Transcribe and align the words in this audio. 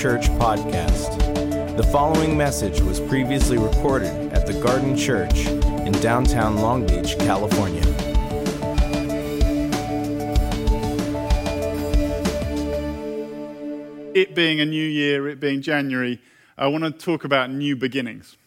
Church 0.00 0.28
Podcast. 0.38 1.76
The 1.76 1.82
following 1.82 2.34
message 2.34 2.80
was 2.80 2.98
previously 3.00 3.58
recorded 3.58 4.32
at 4.32 4.46
the 4.46 4.54
Garden 4.54 4.96
Church 4.96 5.44
in 5.44 5.92
downtown 6.00 6.56
Long 6.56 6.86
Beach, 6.86 7.18
California. 7.18 7.82
It 14.14 14.34
being 14.34 14.60
a 14.60 14.64
new 14.64 14.82
year, 14.82 15.28
it 15.28 15.38
being 15.38 15.60
January, 15.60 16.18
I 16.56 16.68
want 16.68 16.84
to 16.84 16.92
talk 16.92 17.24
about 17.24 17.50
new 17.50 17.76
beginnings. 17.76 18.38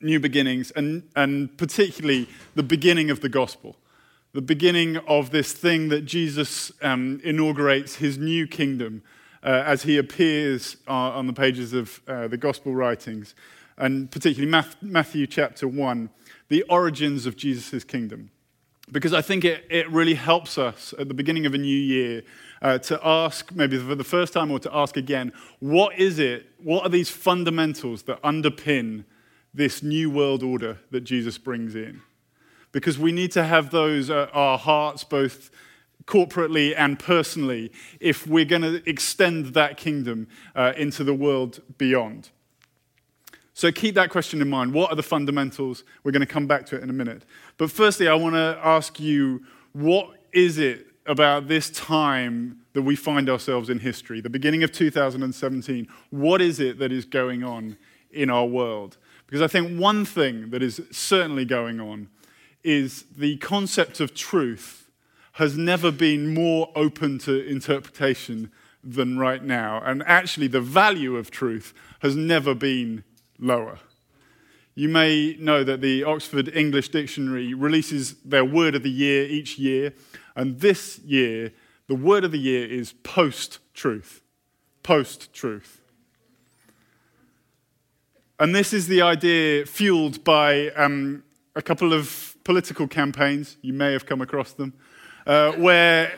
New 0.00 0.18
beginnings, 0.18 0.72
and, 0.72 1.08
and 1.14 1.56
particularly 1.56 2.28
the 2.56 2.64
beginning 2.64 3.10
of 3.10 3.20
the 3.20 3.28
gospel 3.28 3.76
the 4.32 4.42
beginning 4.42 4.96
of 5.06 5.30
this 5.30 5.52
thing 5.52 5.90
that 5.90 6.04
Jesus 6.04 6.72
um, 6.82 7.20
inaugurates 7.22 7.96
his 7.96 8.18
new 8.18 8.48
kingdom 8.48 9.00
as 9.48 9.82
he 9.82 9.98
appears 9.98 10.76
uh, 10.88 10.92
on 10.92 11.26
the 11.26 11.32
pages 11.32 11.72
of 11.72 12.00
uh, 12.08 12.28
the 12.28 12.36
gospel 12.36 12.74
writings, 12.74 13.34
and 13.76 14.10
particularly 14.10 14.64
Matthew 14.80 15.26
chapter 15.26 15.68
1, 15.68 16.10
the 16.48 16.62
origins 16.64 17.26
of 17.26 17.36
Jesus' 17.36 17.84
kingdom. 17.84 18.30
Because 18.92 19.12
I 19.12 19.22
think 19.22 19.44
it, 19.44 19.64
it 19.70 19.90
really 19.90 20.14
helps 20.14 20.58
us 20.58 20.94
at 20.98 21.08
the 21.08 21.14
beginning 21.14 21.46
of 21.46 21.54
a 21.54 21.58
new 21.58 21.76
year 21.76 22.22
uh, 22.62 22.78
to 22.78 23.00
ask, 23.06 23.52
maybe 23.52 23.78
for 23.78 23.94
the 23.94 24.04
first 24.04 24.32
time, 24.32 24.50
or 24.50 24.58
to 24.58 24.74
ask 24.74 24.96
again, 24.96 25.32
what 25.60 25.98
is 25.98 26.18
it? 26.18 26.46
What 26.62 26.84
are 26.84 26.88
these 26.88 27.10
fundamentals 27.10 28.02
that 28.04 28.22
underpin 28.22 29.04
this 29.52 29.82
new 29.82 30.10
world 30.10 30.42
order 30.42 30.78
that 30.90 31.00
Jesus 31.00 31.38
brings 31.38 31.74
in? 31.74 32.00
Because 32.72 32.98
we 32.98 33.12
need 33.12 33.32
to 33.32 33.44
have 33.44 33.70
those, 33.70 34.10
uh, 34.10 34.28
our 34.32 34.58
hearts 34.58 35.04
both 35.04 35.50
corporately 36.06 36.74
and 36.76 36.98
personally 36.98 37.72
if 38.00 38.26
we're 38.26 38.44
going 38.44 38.62
to 38.62 38.88
extend 38.88 39.46
that 39.54 39.76
kingdom 39.76 40.28
uh, 40.54 40.72
into 40.76 41.04
the 41.04 41.14
world 41.14 41.60
beyond. 41.78 42.30
So 43.54 43.70
keep 43.70 43.94
that 43.94 44.10
question 44.10 44.42
in 44.42 44.50
mind. 44.50 44.74
What 44.74 44.90
are 44.90 44.96
the 44.96 45.02
fundamentals? 45.02 45.84
We're 46.02 46.10
going 46.10 46.20
to 46.20 46.26
come 46.26 46.46
back 46.46 46.66
to 46.66 46.76
it 46.76 46.82
in 46.82 46.90
a 46.90 46.94
minute. 46.94 47.24
But 47.56 47.70
firstly, 47.70 48.08
I 48.08 48.14
want 48.14 48.34
to 48.34 48.58
ask 48.62 48.98
you 48.98 49.44
what 49.72 50.10
is 50.32 50.58
it 50.58 50.86
about 51.06 51.46
this 51.46 51.70
time 51.70 52.60
that 52.72 52.82
we 52.82 52.96
find 52.96 53.30
ourselves 53.30 53.70
in 53.70 53.78
history, 53.78 54.20
the 54.20 54.30
beginning 54.30 54.64
of 54.64 54.72
2017? 54.72 55.86
What 56.10 56.42
is 56.42 56.58
it 56.58 56.78
that 56.80 56.90
is 56.90 57.04
going 57.04 57.44
on 57.44 57.76
in 58.10 58.28
our 58.28 58.46
world? 58.46 58.96
Because 59.26 59.40
I 59.40 59.46
think 59.46 59.78
one 59.78 60.04
thing 60.04 60.50
that 60.50 60.62
is 60.62 60.80
certainly 60.90 61.44
going 61.44 61.80
on 61.80 62.08
is 62.64 63.04
the 63.16 63.36
concept 63.36 64.00
of 64.00 64.14
truth 64.14 64.83
has 65.34 65.56
never 65.56 65.90
been 65.90 66.32
more 66.32 66.70
open 66.76 67.18
to 67.18 67.44
interpretation 67.46 68.52
than 68.84 69.18
right 69.18 69.42
now. 69.42 69.82
And 69.84 70.02
actually, 70.06 70.46
the 70.46 70.60
value 70.60 71.16
of 71.16 71.30
truth 71.30 71.74
has 72.00 72.14
never 72.14 72.54
been 72.54 73.02
lower. 73.38 73.80
You 74.76 74.88
may 74.88 75.36
know 75.40 75.64
that 75.64 75.80
the 75.80 76.04
Oxford 76.04 76.54
English 76.54 76.90
Dictionary 76.90 77.52
releases 77.52 78.14
their 78.24 78.44
word 78.44 78.76
of 78.76 78.84
the 78.84 78.90
year 78.90 79.24
each 79.24 79.58
year, 79.58 79.92
and 80.36 80.60
this 80.60 81.00
year, 81.00 81.52
the 81.88 81.96
word 81.96 82.22
of 82.22 82.30
the 82.30 82.38
year 82.38 82.66
is 82.66 82.92
post 82.92 83.58
truth. 83.74 84.22
Post 84.84 85.32
truth. 85.32 85.80
And 88.38 88.54
this 88.54 88.72
is 88.72 88.86
the 88.86 89.02
idea 89.02 89.66
fueled 89.66 90.22
by 90.22 90.68
um, 90.70 91.24
a 91.56 91.62
couple 91.62 91.92
of 91.92 92.36
political 92.44 92.86
campaigns. 92.86 93.56
You 93.62 93.72
may 93.72 93.92
have 93.92 94.06
come 94.06 94.20
across 94.20 94.52
them 94.52 94.74
uh, 95.26 95.52
where, 95.52 96.12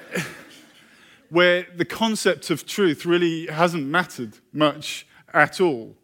where 1.30 1.66
the 1.76 1.84
concept 1.84 2.50
of 2.50 2.66
truth 2.66 3.06
really 3.06 3.46
hasn't 3.46 3.86
mattered 3.86 4.38
much 4.52 5.06
at 5.32 5.60
all. 5.60 5.94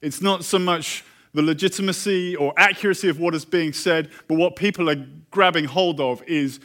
It's 0.00 0.20
not 0.20 0.44
so 0.44 0.58
much 0.58 1.04
the 1.34 1.42
legitimacy 1.42 2.36
or 2.36 2.52
accuracy 2.56 3.08
of 3.08 3.18
what 3.18 3.34
is 3.34 3.44
being 3.44 3.72
said, 3.72 4.10
but 4.28 4.36
what 4.36 4.56
people 4.56 4.90
are 4.90 5.06
grabbing 5.30 5.64
hold 5.64 6.00
of 6.00 6.22
is 6.24 6.60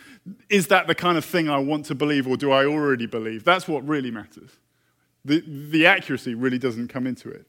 is 0.50 0.68
that 0.68 0.88
the 0.88 0.96
kind 0.96 1.18
of 1.18 1.24
thing 1.24 1.50
I 1.50 1.58
want 1.58 1.86
to 1.86 1.96
believe 1.96 2.28
or 2.28 2.36
do 2.36 2.52
I 2.52 2.66
already 2.66 3.06
believe? 3.06 3.46
That's 3.46 3.66
what 3.66 3.88
really 3.88 4.12
matters. 4.12 4.52
The, 5.24 5.42
the 5.48 5.86
accuracy 5.86 6.36
really 6.36 6.58
doesn't 6.58 6.90
come 6.90 7.08
into 7.08 7.30
it. 7.30 7.48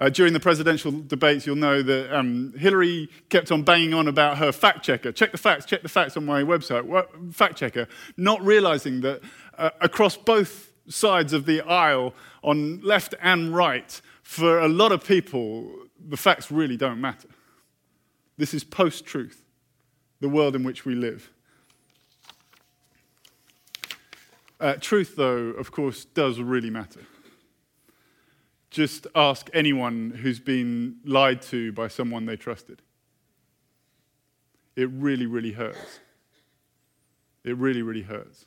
Uh, 0.00 0.08
during 0.08 0.32
the 0.32 0.40
presidential 0.40 0.90
debates, 0.90 1.46
you'll 1.46 1.54
know 1.56 1.82
that 1.82 2.16
um, 2.16 2.54
Hillary 2.56 3.10
kept 3.28 3.52
on 3.52 3.62
banging 3.62 3.92
on 3.92 4.08
about 4.08 4.38
her 4.38 4.50
fact 4.50 4.82
checker. 4.82 5.12
Check 5.12 5.30
the 5.30 5.38
facts, 5.38 5.66
check 5.66 5.82
the 5.82 5.90
facts 5.90 6.16
on 6.16 6.24
my 6.24 6.42
website. 6.42 6.84
What, 6.84 7.10
fact 7.32 7.58
checker. 7.58 7.86
Not 8.16 8.42
realizing 8.42 9.02
that 9.02 9.20
uh, 9.58 9.70
across 9.82 10.16
both 10.16 10.72
sides 10.88 11.34
of 11.34 11.44
the 11.44 11.60
aisle, 11.60 12.14
on 12.42 12.80
left 12.80 13.14
and 13.20 13.54
right, 13.54 14.00
for 14.22 14.60
a 14.60 14.68
lot 14.68 14.90
of 14.90 15.04
people, 15.04 15.70
the 16.08 16.16
facts 16.16 16.50
really 16.50 16.78
don't 16.78 17.00
matter. 17.00 17.28
This 18.38 18.54
is 18.54 18.64
post 18.64 19.04
truth, 19.04 19.44
the 20.20 20.30
world 20.30 20.56
in 20.56 20.64
which 20.64 20.86
we 20.86 20.94
live. 20.94 21.30
Uh, 24.58 24.74
truth, 24.80 25.14
though, 25.16 25.48
of 25.58 25.72
course, 25.72 26.06
does 26.06 26.40
really 26.40 26.70
matter. 26.70 27.00
Just 28.70 29.06
ask 29.14 29.50
anyone 29.52 30.10
who's 30.10 30.38
been 30.38 30.96
lied 31.04 31.42
to 31.42 31.72
by 31.72 31.88
someone 31.88 32.26
they 32.26 32.36
trusted. 32.36 32.82
It 34.76 34.88
really, 34.90 35.26
really 35.26 35.52
hurts. 35.52 36.00
It 37.44 37.56
really, 37.56 37.82
really 37.82 38.02
hurts. 38.02 38.46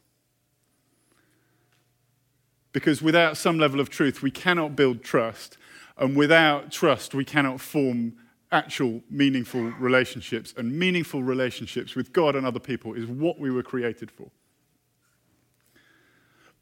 Because 2.71 3.01
without 3.01 3.37
some 3.37 3.59
level 3.59 3.79
of 3.79 3.89
truth, 3.89 4.21
we 4.21 4.31
cannot 4.31 4.75
build 4.75 5.03
trust. 5.03 5.57
And 5.97 6.15
without 6.15 6.71
trust, 6.71 7.13
we 7.13 7.25
cannot 7.25 7.61
form 7.61 8.13
actual 8.51 9.01
meaningful 9.09 9.61
relationships. 9.79 10.53
And 10.57 10.77
meaningful 10.77 11.21
relationships 11.21 11.95
with 11.95 12.13
God 12.13 12.35
and 12.35 12.45
other 12.45 12.59
people 12.59 12.93
is 12.93 13.05
what 13.05 13.39
we 13.39 13.51
were 13.51 13.63
created 13.63 14.09
for. 14.09 14.29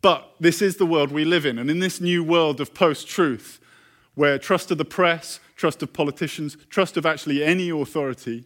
But 0.02 0.34
this 0.40 0.62
is 0.62 0.78
the 0.78 0.86
world 0.86 1.12
we 1.12 1.26
live 1.26 1.46
in. 1.46 1.60
And 1.60 1.70
in 1.70 1.80
this 1.80 2.02
new 2.02 2.24
world 2.24 2.60
of 2.60 2.74
post 2.74 3.08
truth, 3.08 3.60
where 4.16 4.38
trust 4.38 4.72
of 4.72 4.78
the 4.78 4.86
press, 4.86 5.40
trust 5.56 5.84
of 5.84 5.94
politicians, 5.94 6.58
trust 6.70 6.98
of 6.98 7.06
actually 7.06 7.44
any 7.44 7.70
authority 7.70 8.46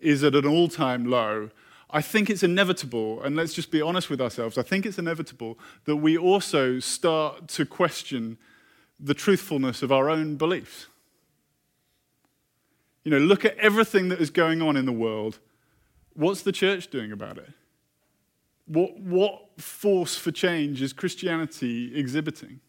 is 0.00 0.22
at 0.22 0.34
an 0.34 0.46
all 0.46 0.68
time 0.68 1.04
low, 1.04 1.50
I 1.90 2.02
think 2.02 2.28
it's 2.28 2.42
inevitable, 2.42 3.22
and 3.22 3.36
let's 3.36 3.54
just 3.54 3.70
be 3.70 3.80
honest 3.80 4.10
with 4.10 4.20
ourselves, 4.20 4.58
I 4.58 4.62
think 4.62 4.84
it's 4.84 4.98
inevitable 4.98 5.58
that 5.84 5.96
we 5.96 6.16
also 6.16 6.80
start 6.80 7.48
to 7.48 7.64
question 7.64 8.36
the 8.98 9.14
truthfulness 9.14 9.82
of 9.82 9.92
our 9.92 10.08
own 10.08 10.36
beliefs. 10.36 10.86
You 13.04 13.10
know, 13.10 13.18
look 13.18 13.44
at 13.44 13.56
everything 13.58 14.08
that 14.08 14.20
is 14.20 14.30
going 14.30 14.62
on 14.62 14.76
in 14.76 14.86
the 14.86 14.92
world. 14.92 15.38
What's 16.14 16.42
the 16.42 16.52
church 16.52 16.88
doing 16.88 17.12
about 17.12 17.38
it? 17.38 17.50
What, 18.66 18.98
what 18.98 19.60
force 19.60 20.16
for 20.16 20.30
change 20.30 20.80
is 20.80 20.92
Christianity 20.92 21.94
exhibiting? 21.94 22.60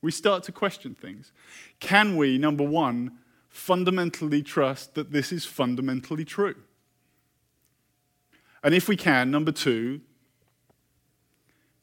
We 0.00 0.10
start 0.10 0.44
to 0.44 0.52
question 0.52 0.94
things. 0.94 1.32
Can 1.80 2.16
we, 2.16 2.38
number 2.38 2.64
one, 2.64 3.18
fundamentally 3.48 4.42
trust 4.42 4.94
that 4.94 5.12
this 5.12 5.32
is 5.32 5.44
fundamentally 5.44 6.24
true? 6.24 6.56
And 8.62 8.74
if 8.74 8.88
we 8.88 8.96
can, 8.96 9.30
number 9.30 9.52
two, 9.52 10.00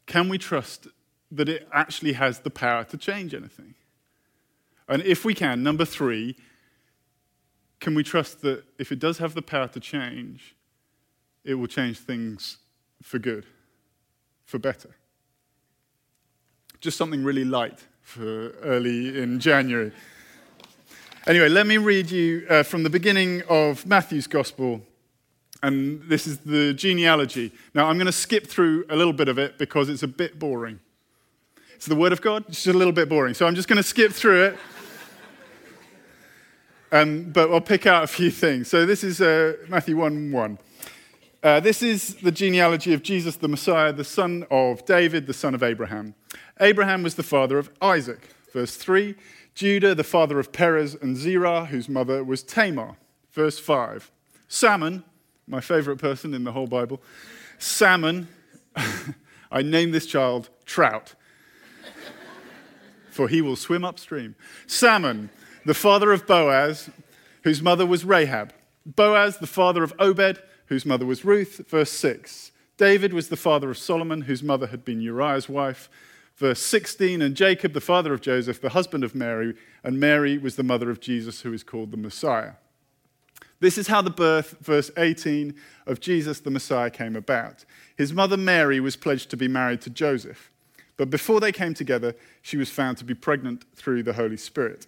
can 0.05 0.29
we 0.29 0.37
trust 0.37 0.87
that 1.31 1.47
it 1.47 1.67
actually 1.71 2.13
has 2.13 2.39
the 2.39 2.49
power 2.49 2.83
to 2.85 2.97
change 2.97 3.33
anything? 3.33 3.75
And 4.87 5.01
if 5.03 5.23
we 5.23 5.33
can, 5.33 5.63
number 5.63 5.85
three, 5.85 6.35
can 7.79 7.95
we 7.95 8.03
trust 8.03 8.41
that 8.41 8.63
if 8.77 8.91
it 8.91 8.99
does 8.99 9.17
have 9.17 9.33
the 9.33 9.41
power 9.41 9.67
to 9.69 9.79
change, 9.79 10.55
it 11.43 11.55
will 11.55 11.67
change 11.67 11.99
things 11.99 12.57
for 13.01 13.19
good, 13.19 13.45
for 14.45 14.59
better. 14.59 14.95
Just 16.79 16.97
something 16.97 17.23
really 17.23 17.45
light 17.45 17.85
for 18.01 18.49
early 18.61 19.21
in 19.21 19.39
January. 19.39 19.91
Anyway, 21.27 21.49
let 21.49 21.67
me 21.67 21.77
read 21.77 22.09
you 22.09 22.45
uh, 22.49 22.63
from 22.63 22.83
the 22.83 22.89
beginning 22.89 23.43
of 23.47 23.85
Matthew's 23.85 24.25
Gospel, 24.25 24.81
and 25.61 26.01
this 26.03 26.25
is 26.25 26.39
the 26.39 26.73
genealogy. 26.73 27.51
Now, 27.75 27.87
I'm 27.87 27.97
going 27.97 28.07
to 28.07 28.11
skip 28.11 28.47
through 28.47 28.85
a 28.89 28.95
little 28.95 29.13
bit 29.13 29.27
of 29.27 29.37
it 29.37 29.59
because 29.59 29.89
it's 29.89 30.01
a 30.01 30.07
bit 30.07 30.39
boring. 30.39 30.79
It's 31.75 31.85
the 31.85 31.95
Word 31.95 32.11
of 32.11 32.21
God, 32.21 32.45
it's 32.47 32.63
just 32.63 32.75
a 32.75 32.77
little 32.77 32.93
bit 32.93 33.07
boring. 33.07 33.33
So 33.35 33.45
I'm 33.45 33.55
just 33.55 33.67
going 33.67 33.77
to 33.77 33.83
skip 33.83 34.11
through 34.11 34.45
it. 34.45 34.59
Um, 36.91 37.31
but 37.31 37.51
I'll 37.51 37.61
pick 37.61 37.85
out 37.85 38.03
a 38.03 38.07
few 38.07 38.29
things. 38.29 38.67
So 38.67 38.85
this 38.85 39.03
is 39.03 39.21
uh, 39.21 39.53
Matthew 39.69 39.95
1 39.95 40.31
1. 40.31 40.57
Uh, 41.43 41.59
this 41.59 41.81
is 41.81 42.13
the 42.15 42.31
genealogy 42.31 42.93
of 42.93 43.01
Jesus 43.01 43.35
the 43.35 43.47
Messiah, 43.47 43.91
the 43.91 44.03
son 44.03 44.45
of 44.51 44.85
David, 44.85 45.25
the 45.25 45.33
son 45.33 45.55
of 45.55 45.63
Abraham. 45.63 46.13
Abraham 46.59 47.01
was 47.01 47.15
the 47.15 47.23
father 47.23 47.57
of 47.57 47.71
Isaac. 47.81 48.29
Verse 48.53 48.75
3 48.75 49.15
Judah, 49.55 49.95
the 49.95 50.03
father 50.03 50.37
of 50.39 50.51
Perez 50.51 50.93
and 50.93 51.17
Zerah, 51.17 51.65
whose 51.65 51.89
mother 51.89 52.23
was 52.23 52.43
Tamar. 52.43 52.97
Verse 53.31 53.57
5 53.57 54.11
Salmon, 54.47 55.03
my 55.47 55.61
favorite 55.61 55.97
person 55.97 56.35
in 56.35 56.43
the 56.43 56.51
whole 56.51 56.67
Bible. 56.67 57.01
Salmon, 57.57 58.27
I 59.51 59.63
named 59.63 59.95
this 59.95 60.05
child 60.05 60.49
Trout, 60.65 61.15
for 63.09 63.27
he 63.27 63.41
will 63.41 63.55
swim 63.55 63.83
upstream. 63.83 64.35
Salmon, 64.67 65.31
the 65.65 65.73
father 65.73 66.11
of 66.11 66.27
Boaz, 66.27 66.91
whose 67.43 67.63
mother 67.63 67.87
was 67.87 68.05
Rahab. 68.05 68.53
Boaz, 68.85 69.39
the 69.39 69.47
father 69.47 69.83
of 69.83 69.91
Obed 69.97 70.39
whose 70.71 70.85
mother 70.85 71.05
was 71.05 71.25
Ruth. 71.25 71.67
Verse 71.67 71.91
6. 71.91 72.53
David 72.77 73.11
was 73.11 73.27
the 73.27 73.35
father 73.35 73.69
of 73.69 73.77
Solomon, 73.77 74.21
whose 74.21 74.41
mother 74.41 74.67
had 74.67 74.85
been 74.85 75.01
Uriah's 75.01 75.49
wife. 75.49 75.89
Verse 76.37 76.61
16. 76.61 77.21
And 77.21 77.35
Jacob, 77.35 77.73
the 77.73 77.81
father 77.81 78.13
of 78.13 78.21
Joseph, 78.21 78.61
the 78.61 78.69
husband 78.69 79.03
of 79.03 79.13
Mary, 79.13 79.53
and 79.83 79.99
Mary 79.99 80.37
was 80.37 80.55
the 80.55 80.63
mother 80.63 80.89
of 80.89 81.01
Jesus, 81.01 81.41
who 81.41 81.51
is 81.51 81.61
called 81.61 81.91
the 81.91 81.97
Messiah. 81.97 82.53
This 83.59 83.77
is 83.77 83.87
how 83.87 84.01
the 84.01 84.09
birth, 84.09 84.55
verse 84.61 84.89
18, 84.95 85.53
of 85.87 85.99
Jesus 85.99 86.39
the 86.39 86.49
Messiah 86.49 86.89
came 86.89 87.17
about. 87.17 87.65
His 87.97 88.13
mother 88.13 88.37
Mary 88.37 88.79
was 88.79 88.95
pledged 88.95 89.29
to 89.31 89.37
be 89.37 89.49
married 89.49 89.81
to 89.81 89.89
Joseph. 89.89 90.49
But 90.95 91.09
before 91.09 91.41
they 91.41 91.51
came 91.51 91.73
together, 91.73 92.15
she 92.41 92.55
was 92.55 92.69
found 92.69 92.97
to 92.99 93.03
be 93.03 93.13
pregnant 93.13 93.65
through 93.75 94.03
the 94.03 94.13
Holy 94.13 94.37
Spirit. 94.37 94.87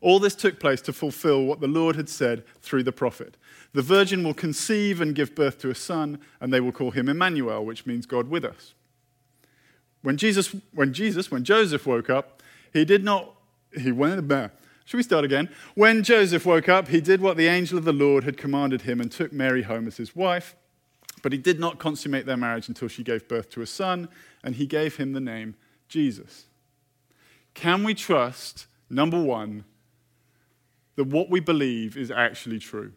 All 0.00 0.18
this 0.18 0.34
took 0.34 0.58
place 0.58 0.80
to 0.82 0.92
fulfill 0.92 1.44
what 1.44 1.60
the 1.60 1.68
Lord 1.68 1.96
had 1.96 2.08
said 2.08 2.44
through 2.62 2.84
the 2.84 2.92
prophet. 2.92 3.36
The 3.72 3.82
virgin 3.82 4.24
will 4.24 4.34
conceive 4.34 5.00
and 5.00 5.14
give 5.14 5.34
birth 5.34 5.58
to 5.58 5.70
a 5.70 5.74
son, 5.74 6.18
and 6.40 6.52
they 6.52 6.60
will 6.60 6.72
call 6.72 6.90
him 6.90 7.08
Emmanuel, 7.08 7.64
which 7.64 7.86
means 7.86 8.06
God 8.06 8.28
with 8.28 8.44
us. 8.44 8.74
When 10.02 10.16
Jesus, 10.16 10.54
when 10.72 10.94
Jesus, 10.94 11.30
when 11.30 11.44
Joseph 11.44 11.86
woke 11.86 12.08
up, 12.08 12.42
he 12.72 12.84
did 12.84 13.04
not, 13.04 13.34
he 13.78 13.92
went, 13.92 14.28
there. 14.28 14.52
Should 14.86 14.96
we 14.96 15.02
start 15.02 15.24
again? 15.24 15.50
When 15.74 16.02
Joseph 16.02 16.46
woke 16.46 16.68
up, 16.68 16.88
he 16.88 17.00
did 17.00 17.20
what 17.20 17.36
the 17.36 17.46
angel 17.46 17.78
of 17.78 17.84
the 17.84 17.92
Lord 17.92 18.24
had 18.24 18.36
commanded 18.36 18.82
him 18.82 19.00
and 19.00 19.12
took 19.12 19.32
Mary 19.32 19.62
home 19.62 19.86
as 19.86 19.98
his 19.98 20.16
wife. 20.16 20.56
But 21.22 21.32
he 21.32 21.38
did 21.38 21.60
not 21.60 21.78
consummate 21.78 22.26
their 22.26 22.36
marriage 22.36 22.68
until 22.68 22.88
she 22.88 23.04
gave 23.04 23.28
birth 23.28 23.50
to 23.50 23.62
a 23.62 23.66
son, 23.66 24.08
and 24.42 24.54
he 24.54 24.66
gave 24.66 24.96
him 24.96 25.12
the 25.12 25.20
name 25.20 25.54
Jesus. 25.88 26.46
Can 27.52 27.84
we 27.84 27.94
trust, 27.94 28.66
number 28.88 29.20
one, 29.20 29.64
that 31.00 31.06
what 31.06 31.30
we 31.30 31.40
believe 31.40 31.96
is 31.96 32.10
actually 32.10 32.58
true. 32.58 32.92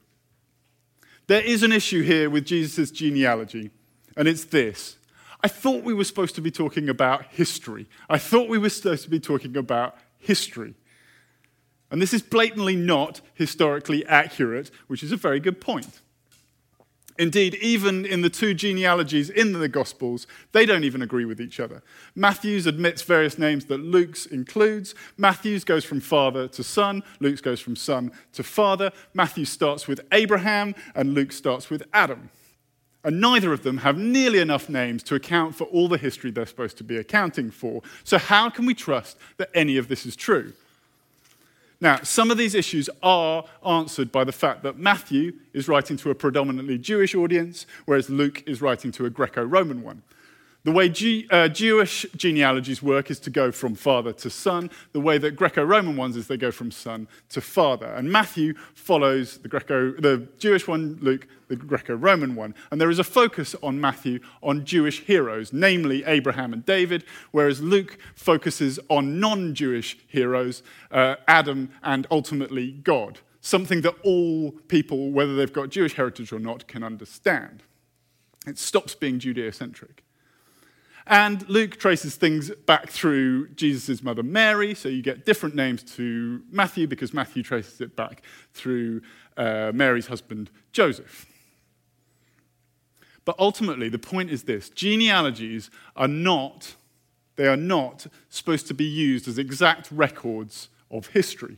There 1.27 1.39
is 1.39 1.63
an 1.63 1.71
issue 1.71 2.01
here 2.01 2.29
with 2.29 2.45
Jesus' 2.45 2.91
genealogy, 2.91 3.71
and 4.17 4.27
it's 4.27 4.43
this. 4.43 4.97
I 5.41 5.47
thought 5.47 5.85
we 5.85 5.93
were 5.93 6.03
supposed 6.03 6.35
to 6.35 6.41
be 6.41 6.51
talking 6.51 6.89
about 6.89 7.27
history. 7.27 7.87
I 8.09 8.17
thought 8.17 8.49
we 8.49 8.57
were 8.57 8.69
supposed 8.69 9.05
to 9.05 9.09
be 9.09 9.21
talking 9.21 9.55
about 9.55 9.95
history. 10.19 10.73
And 11.91 12.01
this 12.01 12.13
is 12.13 12.21
blatantly 12.21 12.75
not 12.75 13.21
historically 13.35 14.05
accurate, 14.05 14.69
which 14.87 15.01
is 15.01 15.13
a 15.13 15.17
very 15.17 15.39
good 15.39 15.61
point. 15.61 16.01
Indeed, 17.19 17.55
even 17.55 18.05
in 18.05 18.21
the 18.21 18.29
two 18.29 18.53
genealogies 18.53 19.29
in 19.29 19.53
the 19.53 19.67
Gospels, 19.67 20.25
they 20.51 20.65
don't 20.65 20.83
even 20.83 21.01
agree 21.01 21.25
with 21.25 21.39
each 21.39 21.59
other. 21.59 21.83
Matthew's 22.15 22.65
admits 22.65 23.03
various 23.03 23.37
names 23.37 23.65
that 23.65 23.79
Luke's 23.79 24.25
includes. 24.25 24.95
Matthew's 25.17 25.63
goes 25.63 25.85
from 25.85 25.99
father 25.99 26.47
to 26.47 26.63
son, 26.63 27.03
Luke's 27.19 27.41
goes 27.41 27.59
from 27.59 27.75
son 27.75 28.11
to 28.33 28.43
father. 28.43 28.91
Matthew 29.13 29.45
starts 29.45 29.87
with 29.87 30.01
Abraham, 30.11 30.73
and 30.95 31.13
Luke 31.13 31.31
starts 31.31 31.69
with 31.69 31.83
Adam. 31.93 32.29
And 33.03 33.19
neither 33.19 33.51
of 33.51 33.63
them 33.63 33.79
have 33.79 33.97
nearly 33.97 34.39
enough 34.39 34.69
names 34.69 35.03
to 35.03 35.15
account 35.15 35.55
for 35.55 35.65
all 35.65 35.87
the 35.87 35.97
history 35.97 36.31
they're 36.31 36.45
supposed 36.45 36.77
to 36.77 36.83
be 36.83 36.97
accounting 36.97 37.51
for. 37.51 37.81
So, 38.03 38.17
how 38.17 38.49
can 38.49 38.65
we 38.65 38.73
trust 38.73 39.17
that 39.37 39.49
any 39.53 39.77
of 39.77 39.89
this 39.89 40.05
is 40.05 40.15
true? 40.15 40.53
Now, 41.83 41.99
some 42.01 42.31
of 42.31 42.37
these 42.37 42.55
issues 42.55 42.89
are 43.03 43.43
answered 43.65 44.09
by 44.09 44.23
the 44.23 44.31
fact 44.31 44.63
that 44.63 44.79
Matthew 44.79 45.33
is 45.51 45.67
writing 45.67 45.97
to 45.97 46.11
a 46.11 46.15
predominantly 46.15 46.77
Jewish 46.77 47.13
audience, 47.13 47.65
whereas 47.83 48.09
Luke 48.09 48.41
is 48.47 48.61
writing 48.61 48.93
to 48.93 49.05
a 49.05 49.09
Greco 49.09 49.43
Roman 49.43 49.83
one. 49.83 50.01
The 50.65 50.71
way 50.71 50.87
G, 50.87 51.27
uh, 51.29 51.49
Jewish 51.49 52.05
genealogies 52.15 52.81
work 52.81 53.11
is 53.11 53.19
to 53.21 53.29
go 53.29 53.51
from 53.51 53.75
father 53.75 54.13
to 54.13 54.29
son. 54.29 54.69
The 54.93 55.01
way 55.01 55.17
that 55.17 55.31
Greco-Roman 55.31 55.97
ones 55.97 56.15
is 56.15 56.27
they 56.27 56.37
go 56.37 56.51
from 56.51 56.71
son 56.71 57.09
to 57.29 57.41
father. 57.41 57.87
And 57.87 58.09
Matthew 58.09 58.53
follows 58.73 59.39
the 59.39 59.49
Greco, 59.49 59.91
the 59.91 60.25
Jewish 60.39 60.65
one, 60.65 60.97
Luke, 61.01 61.27
the 61.49 61.57
Greco-Roman 61.57 62.35
one. 62.35 62.55
And 62.71 62.79
there 62.79 62.89
is 62.89 62.99
a 62.99 63.03
focus 63.03 63.57
on 63.61 63.81
Matthew 63.81 64.21
on 64.41 64.63
Jewish 64.63 65.01
heroes, 65.01 65.51
namely 65.51 66.05
Abraham 66.05 66.53
and 66.53 66.65
David, 66.65 67.03
whereas 67.31 67.61
Luke 67.61 67.97
focuses 68.15 68.79
on 68.89 69.19
non-Jewish 69.19 69.97
heroes, 70.07 70.63
uh, 70.91 71.15
Adam 71.27 71.71
and 71.83 72.07
ultimately 72.09 72.71
God. 72.71 73.19
Something 73.41 73.81
that 73.81 73.95
all 74.05 74.51
people, 74.69 75.11
whether 75.11 75.35
they've 75.35 75.51
got 75.51 75.71
Jewish 75.71 75.95
heritage 75.95 76.31
or 76.31 76.39
not, 76.39 76.69
can 76.69 76.83
understand. 76.83 77.63
It 78.47 78.57
stops 78.57 78.95
being 78.95 79.19
Judeo-centric. 79.19 80.02
And 81.05 81.47
Luke 81.49 81.77
traces 81.77 82.15
things 82.15 82.49
back 82.65 82.89
through 82.89 83.49
Jesus' 83.49 84.01
mother 84.01 84.23
Mary, 84.23 84.73
so 84.73 84.87
you 84.87 85.01
get 85.01 85.25
different 85.25 85.53
names 85.53 85.83
to 85.95 86.41
Matthew 86.49 86.87
because 86.87 87.13
Matthew 87.13 87.43
traces 87.43 87.81
it 87.81 87.95
back 87.95 88.21
through 88.53 89.01
uh, 89.35 89.71
Mary's 89.73 90.07
husband 90.07 90.49
Joseph. 90.71 91.25
But 93.25 93.35
ultimately, 93.39 93.89
the 93.89 93.99
point 93.99 94.29
is 94.29 94.43
this 94.43 94.69
genealogies 94.69 95.69
are 95.95 96.07
not, 96.07 96.75
they 97.35 97.47
are 97.47 97.57
not 97.57 98.07
supposed 98.29 98.67
to 98.67 98.73
be 98.73 98.85
used 98.85 99.27
as 99.27 99.37
exact 99.37 99.91
records 99.91 100.69
of 100.89 101.07
history. 101.07 101.57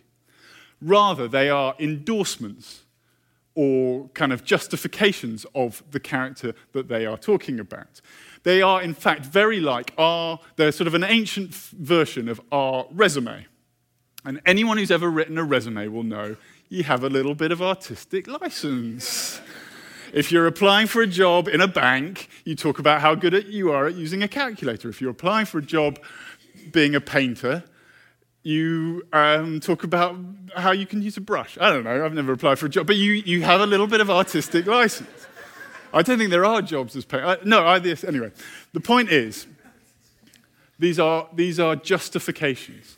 Rather, 0.82 1.28
they 1.28 1.50
are 1.50 1.76
endorsements 1.80 2.82
or 3.56 4.10
kind 4.10 4.34
of 4.34 4.44
justifications 4.44 5.46
of 5.56 5.82
the 5.92 6.00
character 6.00 6.54
that 6.74 6.90
they 6.90 7.06
are 7.06 7.18
talking 7.18 7.60
about. 7.60 8.02
They 8.46 8.62
are, 8.62 8.80
in 8.80 8.94
fact, 8.94 9.26
very 9.26 9.60
like 9.60 9.92
our, 9.98 10.40
they're 10.56 10.72
sort 10.72 10.86
of 10.86 10.94
an 10.94 11.04
ancient 11.04 11.52
version 11.56 12.30
of 12.30 12.40
our 12.52 12.86
resume. 12.92 13.48
And 14.24 14.40
anyone 14.46 14.78
who's 14.78 14.92
ever 14.92 15.10
written 15.10 15.40
a 15.40 15.44
resume 15.44 15.88
will 15.88 16.04
know 16.04 16.36
you 16.70 16.84
have 16.84 17.04
a 17.04 17.10
little 17.10 17.34
bit 17.34 17.52
of 17.52 17.60
artistic 17.64 18.28
license. 18.28 19.42
If 20.14 20.32
you're 20.32 20.46
applying 20.46 20.86
for 20.86 21.02
a 21.02 21.08
job 21.08 21.48
in 21.48 21.60
a 21.60 21.68
bank, 21.68 22.30
you 22.44 22.56
talk 22.56 22.78
about 22.78 23.02
how 23.02 23.16
good 23.16 23.48
you 23.48 23.72
are 23.72 23.88
at 23.88 23.96
using 23.96 24.22
a 24.22 24.28
calculator. 24.28 24.90
If 24.90 25.02
you're 25.02 25.10
applying 25.10 25.48
for 25.48 25.58
a 25.58 25.64
job 25.64 26.00
being 26.72 26.94
a 26.94 27.02
painter, 27.02 27.64
you 28.44 29.08
um, 29.12 29.60
talk 29.60 29.84
about 29.84 30.18
how 30.56 30.72
you 30.72 30.86
can 30.86 31.02
use 31.02 31.18
a 31.18 31.22
brush. 31.22 31.58
I 31.60 31.72
don't 31.72 31.84
know, 31.84 32.06
I've 32.06 32.14
never 32.14 32.34
applied 32.34 32.60
for 32.60 32.68
a 32.68 32.70
job, 32.70 32.86
but 32.86 32.96
you, 32.96 33.14
you 33.14 33.42
have 33.42 33.60
a 33.60 33.66
little 33.66 33.88
bit 33.88 34.02
of 34.02 34.12
artistic 34.12 34.68
license. 34.68 35.28
I 35.96 36.02
don't 36.02 36.18
think 36.18 36.30
there 36.30 36.44
are 36.44 36.62
jobs 36.62 36.96
as 36.98 37.06
pay. 37.06 37.22
Uh, 37.22 37.38
no, 37.46 37.66
I, 37.66 37.80
this, 37.80 38.04
anyway. 38.04 38.32
The 38.74 38.82
point 38.82 39.10
is, 39.10 39.48
these 40.78 41.00
are, 41.00 41.30
these 41.34 41.58
are 41.58 41.78
justifications. 41.78 42.98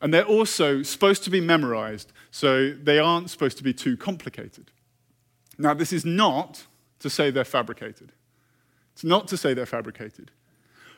And 0.00 0.14
they're 0.14 0.24
also 0.24 0.82
supposed 0.82 1.22
to 1.24 1.30
be 1.30 1.42
memorized, 1.42 2.10
so 2.30 2.72
they 2.72 2.98
aren't 2.98 3.28
supposed 3.28 3.58
to 3.58 3.62
be 3.62 3.74
too 3.74 3.98
complicated. 3.98 4.70
Now, 5.58 5.74
this 5.74 5.92
is 5.92 6.06
not 6.06 6.66
to 7.00 7.10
say 7.10 7.30
they're 7.30 7.44
fabricated. 7.44 8.12
It's 8.94 9.04
not 9.04 9.28
to 9.28 9.36
say 9.36 9.52
they're 9.52 9.66
fabricated, 9.66 10.30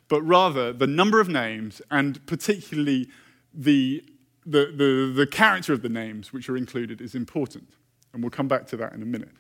but 0.08 0.22
rather 0.22 0.72
the 0.72 0.86
number 0.86 1.20
of 1.20 1.28
names 1.28 1.82
and 1.90 2.24
particularly 2.26 3.08
the, 3.52 4.04
the, 4.46 4.66
the, 4.66 5.12
the 5.14 5.26
character 5.26 5.72
of 5.72 5.82
the 5.82 5.88
names 5.88 6.32
which 6.32 6.48
are 6.48 6.56
included 6.56 7.00
is 7.00 7.16
important. 7.16 7.70
And 8.12 8.22
we'll 8.22 8.30
come 8.30 8.48
back 8.48 8.68
to 8.68 8.76
that 8.76 8.92
in 8.92 9.02
a 9.02 9.06
minute. 9.06 9.32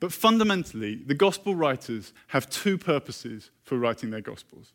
But 0.00 0.12
fundamentally, 0.12 0.96
the 0.96 1.14
gospel 1.14 1.54
writers 1.54 2.12
have 2.28 2.48
two 2.48 2.78
purposes 2.78 3.50
for 3.62 3.78
writing 3.78 4.10
their 4.10 4.22
gospels. 4.22 4.72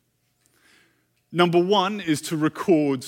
Number 1.32 1.62
one 1.62 2.00
is 2.00 2.22
to 2.22 2.36
record 2.36 3.04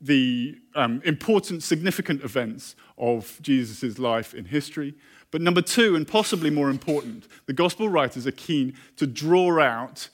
the 0.00 0.58
um, 0.74 1.00
important, 1.04 1.62
significant 1.62 2.22
events 2.22 2.76
of 2.98 3.38
Jesus' 3.40 3.98
life 3.98 4.34
in 4.34 4.44
history. 4.44 4.94
But 5.30 5.40
number 5.40 5.62
two, 5.62 5.96
and 5.96 6.06
possibly 6.06 6.50
more 6.50 6.68
important, 6.68 7.26
the 7.46 7.52
gospel 7.52 7.88
writers 7.88 8.26
are 8.26 8.32
keen 8.32 8.74
to 8.96 9.06
draw 9.06 9.60
out 9.60 10.10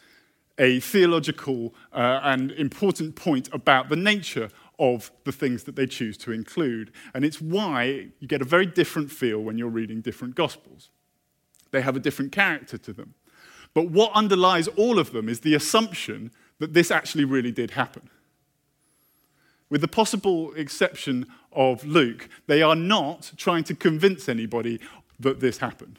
a 0.58 0.80
theological 0.80 1.74
uh, 1.92 2.20
and 2.22 2.52
important 2.52 3.16
point 3.16 3.48
about 3.52 3.88
the 3.88 3.96
nature 3.96 4.50
of 4.78 5.10
the 5.24 5.32
things 5.32 5.64
that 5.64 5.74
they 5.74 5.86
choose 5.86 6.16
to 6.18 6.32
include. 6.32 6.92
And 7.14 7.24
it's 7.24 7.40
why 7.40 8.08
you 8.20 8.28
get 8.28 8.42
a 8.42 8.44
very 8.44 8.66
different 8.66 9.10
feel 9.10 9.40
when 9.40 9.58
you're 9.58 9.68
reading 9.68 10.00
different 10.00 10.34
gospels. 10.34 10.90
They 11.70 11.80
have 11.80 11.96
a 11.96 12.00
different 12.00 12.32
character 12.32 12.78
to 12.78 12.92
them. 12.92 13.14
But 13.74 13.90
what 13.90 14.12
underlies 14.14 14.68
all 14.68 14.98
of 14.98 15.12
them 15.12 15.28
is 15.28 15.40
the 15.40 15.54
assumption 15.54 16.30
that 16.58 16.74
this 16.74 16.90
actually 16.90 17.24
really 17.24 17.52
did 17.52 17.72
happen. 17.72 18.08
With 19.70 19.82
the 19.82 19.88
possible 19.88 20.52
exception 20.54 21.26
of 21.52 21.84
Luke, 21.84 22.28
they 22.46 22.62
are 22.62 22.74
not 22.74 23.32
trying 23.36 23.64
to 23.64 23.74
convince 23.74 24.28
anybody 24.28 24.80
that 25.20 25.40
this 25.40 25.58
happened. 25.58 25.98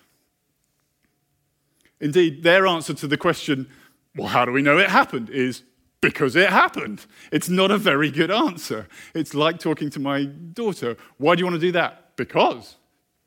Indeed, 2.00 2.44
their 2.44 2.66
answer 2.66 2.94
to 2.96 3.08
the 3.08 3.18
question, 3.18 3.70
well, 4.16 4.30
how 4.30 4.46
do 4.46 4.52
we 4.52 4.62
know 4.62 4.78
it 4.78 4.90
happened, 4.90 5.30
is 5.30 5.64
because 6.02 6.36
it 6.36 6.50
happened. 6.50 7.06
It's 7.32 7.50
not 7.50 7.72
a 7.72 7.78
very 7.78 8.10
good 8.10 8.32
answer. 8.32 8.88
It's 9.14 9.34
like 9.34 9.60
talking 9.60 9.90
to 9.92 10.00
my 10.00 10.24
daughter, 10.26 10.96
why 11.18 11.36
do 11.36 11.40
you 11.40 11.46
want 11.46 11.56
to 11.56 11.60
do 11.60 11.74
that? 11.74 12.16
Because. 12.16 12.78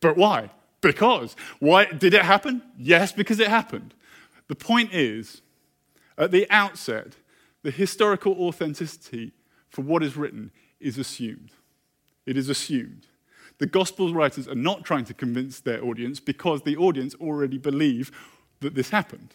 But 0.01 0.17
why? 0.17 0.51
Because. 0.83 1.35
Why 1.61 1.87
did 1.87 2.13
it 2.13 2.23
happen? 2.23 2.63
Yes, 2.77 3.13
because 3.13 3.41
it 3.41 3.49
happened. 3.49 3.95
The 4.49 4.55
point 4.55 4.93
is, 4.93 5.41
at 6.19 6.31
the 6.31 6.47
outset, 6.51 7.15
the 7.63 7.71
historical 7.71 8.35
authenticity 8.35 9.33
for 9.71 9.83
what 9.83 10.03
is 10.03 10.17
written 10.17 10.51
is 10.81 10.99
assumed. 10.99 11.53
It 12.27 12.37
is 12.37 12.49
assumed. 12.49 13.07
The 13.59 13.67
gospel 13.67 14.13
writers 14.13 14.49
are 14.49 14.57
not 14.57 14.85
trying 14.85 15.05
to 15.07 15.15
convince 15.15 15.61
their 15.61 15.83
audience 15.85 16.21
because 16.21 16.63
the 16.63 16.77
audience 16.77 17.15
already 17.15 17.59
believe 17.59 18.11
that 18.61 18.75
this 18.75 18.91
happened. 18.91 19.35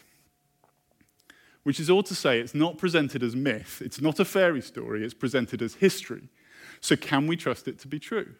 Which 1.62 1.80
is 1.80 1.90
all 1.90 2.02
to 2.02 2.14
say, 2.14 2.40
it's 2.40 2.54
not 2.54 2.78
presented 2.78 3.22
as 3.22 3.34
myth, 3.34 3.82
it's 3.84 4.00
not 4.00 4.20
a 4.20 4.24
fairy 4.24 4.60
story, 4.60 5.04
it's 5.04 5.14
presented 5.14 5.62
as 5.62 5.74
history. 5.74 6.28
So, 6.80 6.96
can 6.96 7.26
we 7.26 7.36
trust 7.36 7.66
it 7.68 7.78
to 7.80 7.88
be 7.88 7.98
true? 7.98 8.34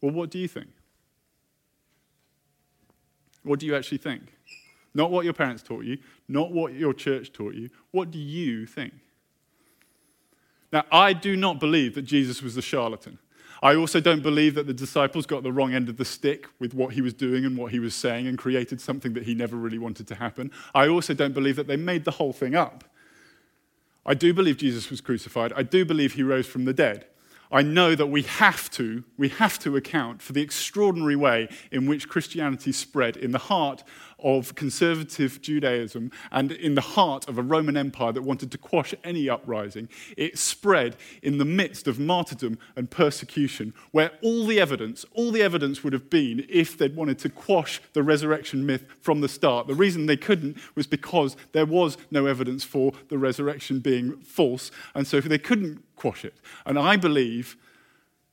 Well, 0.00 0.12
what 0.12 0.30
do 0.30 0.38
you 0.38 0.48
think? 0.48 0.68
What 3.42 3.60
do 3.60 3.66
you 3.66 3.74
actually 3.74 3.98
think? 3.98 4.34
Not 4.94 5.10
what 5.10 5.24
your 5.24 5.34
parents 5.34 5.62
taught 5.62 5.84
you, 5.84 5.98
not 6.28 6.52
what 6.52 6.74
your 6.74 6.92
church 6.92 7.32
taught 7.32 7.54
you. 7.54 7.70
What 7.90 8.10
do 8.10 8.18
you 8.18 8.66
think? 8.66 8.92
Now, 10.72 10.84
I 10.90 11.12
do 11.12 11.36
not 11.36 11.60
believe 11.60 11.94
that 11.94 12.02
Jesus 12.02 12.42
was 12.42 12.56
a 12.56 12.62
charlatan. 12.62 13.18
I 13.62 13.76
also 13.76 14.00
don't 14.00 14.22
believe 14.22 14.56
that 14.56 14.66
the 14.66 14.74
disciples 14.74 15.24
got 15.24 15.44
the 15.44 15.52
wrong 15.52 15.72
end 15.72 15.88
of 15.88 15.96
the 15.96 16.04
stick 16.04 16.46
with 16.58 16.74
what 16.74 16.94
he 16.94 17.00
was 17.00 17.14
doing 17.14 17.44
and 17.44 17.56
what 17.56 17.70
he 17.70 17.78
was 17.78 17.94
saying 17.94 18.26
and 18.26 18.36
created 18.36 18.80
something 18.80 19.12
that 19.12 19.22
he 19.22 19.34
never 19.34 19.56
really 19.56 19.78
wanted 19.78 20.08
to 20.08 20.16
happen. 20.16 20.50
I 20.74 20.88
also 20.88 21.14
don't 21.14 21.32
believe 21.32 21.56
that 21.56 21.68
they 21.68 21.76
made 21.76 22.04
the 22.04 22.10
whole 22.12 22.32
thing 22.32 22.56
up. 22.56 22.84
I 24.04 24.14
do 24.14 24.34
believe 24.34 24.56
Jesus 24.56 24.90
was 24.90 25.00
crucified. 25.00 25.52
I 25.54 25.62
do 25.62 25.84
believe 25.84 26.14
he 26.14 26.24
rose 26.24 26.46
from 26.46 26.64
the 26.64 26.72
dead. 26.72 27.06
I 27.52 27.60
know 27.60 27.94
that 27.94 28.06
we 28.06 28.22
have 28.22 28.70
to, 28.72 29.04
we 29.18 29.28
have 29.28 29.58
to 29.60 29.76
account 29.76 30.22
for 30.22 30.32
the 30.32 30.40
extraordinary 30.40 31.16
way 31.16 31.48
in 31.70 31.86
which 31.86 32.08
Christianity 32.08 32.72
spread 32.72 33.16
in 33.16 33.32
the 33.32 33.38
heart 33.38 33.84
of 34.22 34.54
conservative 34.54 35.40
Judaism 35.40 36.10
and 36.30 36.52
in 36.52 36.74
the 36.74 36.80
heart 36.80 37.28
of 37.28 37.38
a 37.38 37.42
Roman 37.42 37.76
Empire 37.76 38.12
that 38.12 38.22
wanted 38.22 38.50
to 38.52 38.58
quash 38.58 38.94
any 39.04 39.28
uprising. 39.28 39.88
It 40.16 40.38
spread 40.38 40.96
in 41.22 41.38
the 41.38 41.44
midst 41.44 41.86
of 41.86 41.98
martyrdom 41.98 42.58
and 42.76 42.90
persecution, 42.90 43.74
where 43.90 44.12
all 44.22 44.46
the 44.46 44.60
evidence, 44.60 45.04
all 45.12 45.30
the 45.30 45.42
evidence 45.42 45.82
would 45.82 45.92
have 45.92 46.10
been 46.10 46.46
if 46.48 46.76
they'd 46.78 46.96
wanted 46.96 47.18
to 47.20 47.28
quash 47.28 47.80
the 47.92 48.02
resurrection 48.02 48.64
myth 48.66 48.84
from 49.00 49.20
the 49.20 49.28
start. 49.28 49.66
The 49.66 49.74
reason 49.74 50.06
they 50.06 50.16
couldn't 50.16 50.56
was 50.74 50.86
because 50.86 51.36
there 51.52 51.66
was 51.66 51.96
no 52.10 52.26
evidence 52.26 52.64
for 52.64 52.92
the 53.08 53.18
resurrection 53.18 53.80
being 53.80 54.18
false, 54.22 54.70
and 54.94 55.06
so 55.06 55.20
they 55.20 55.38
couldn't 55.38 55.82
quash 55.96 56.24
it. 56.24 56.34
And 56.66 56.78
I 56.78 56.96
believe 56.96 57.56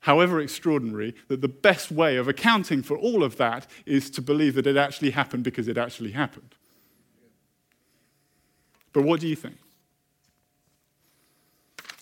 however 0.01 0.39
extraordinary, 0.39 1.15
that 1.27 1.41
the 1.41 1.47
best 1.47 1.91
way 1.91 2.17
of 2.17 2.27
accounting 2.27 2.81
for 2.83 2.97
all 2.97 3.23
of 3.23 3.37
that 3.37 3.67
is 3.85 4.09
to 4.11 4.21
believe 4.21 4.55
that 4.55 4.67
it 4.67 4.77
actually 4.77 5.11
happened 5.11 5.43
because 5.43 5.67
it 5.67 5.77
actually 5.77 6.11
happened. 6.11 6.55
But 8.93 9.03
what 9.03 9.19
do 9.19 9.27
you 9.27 9.35
think? 9.35 9.57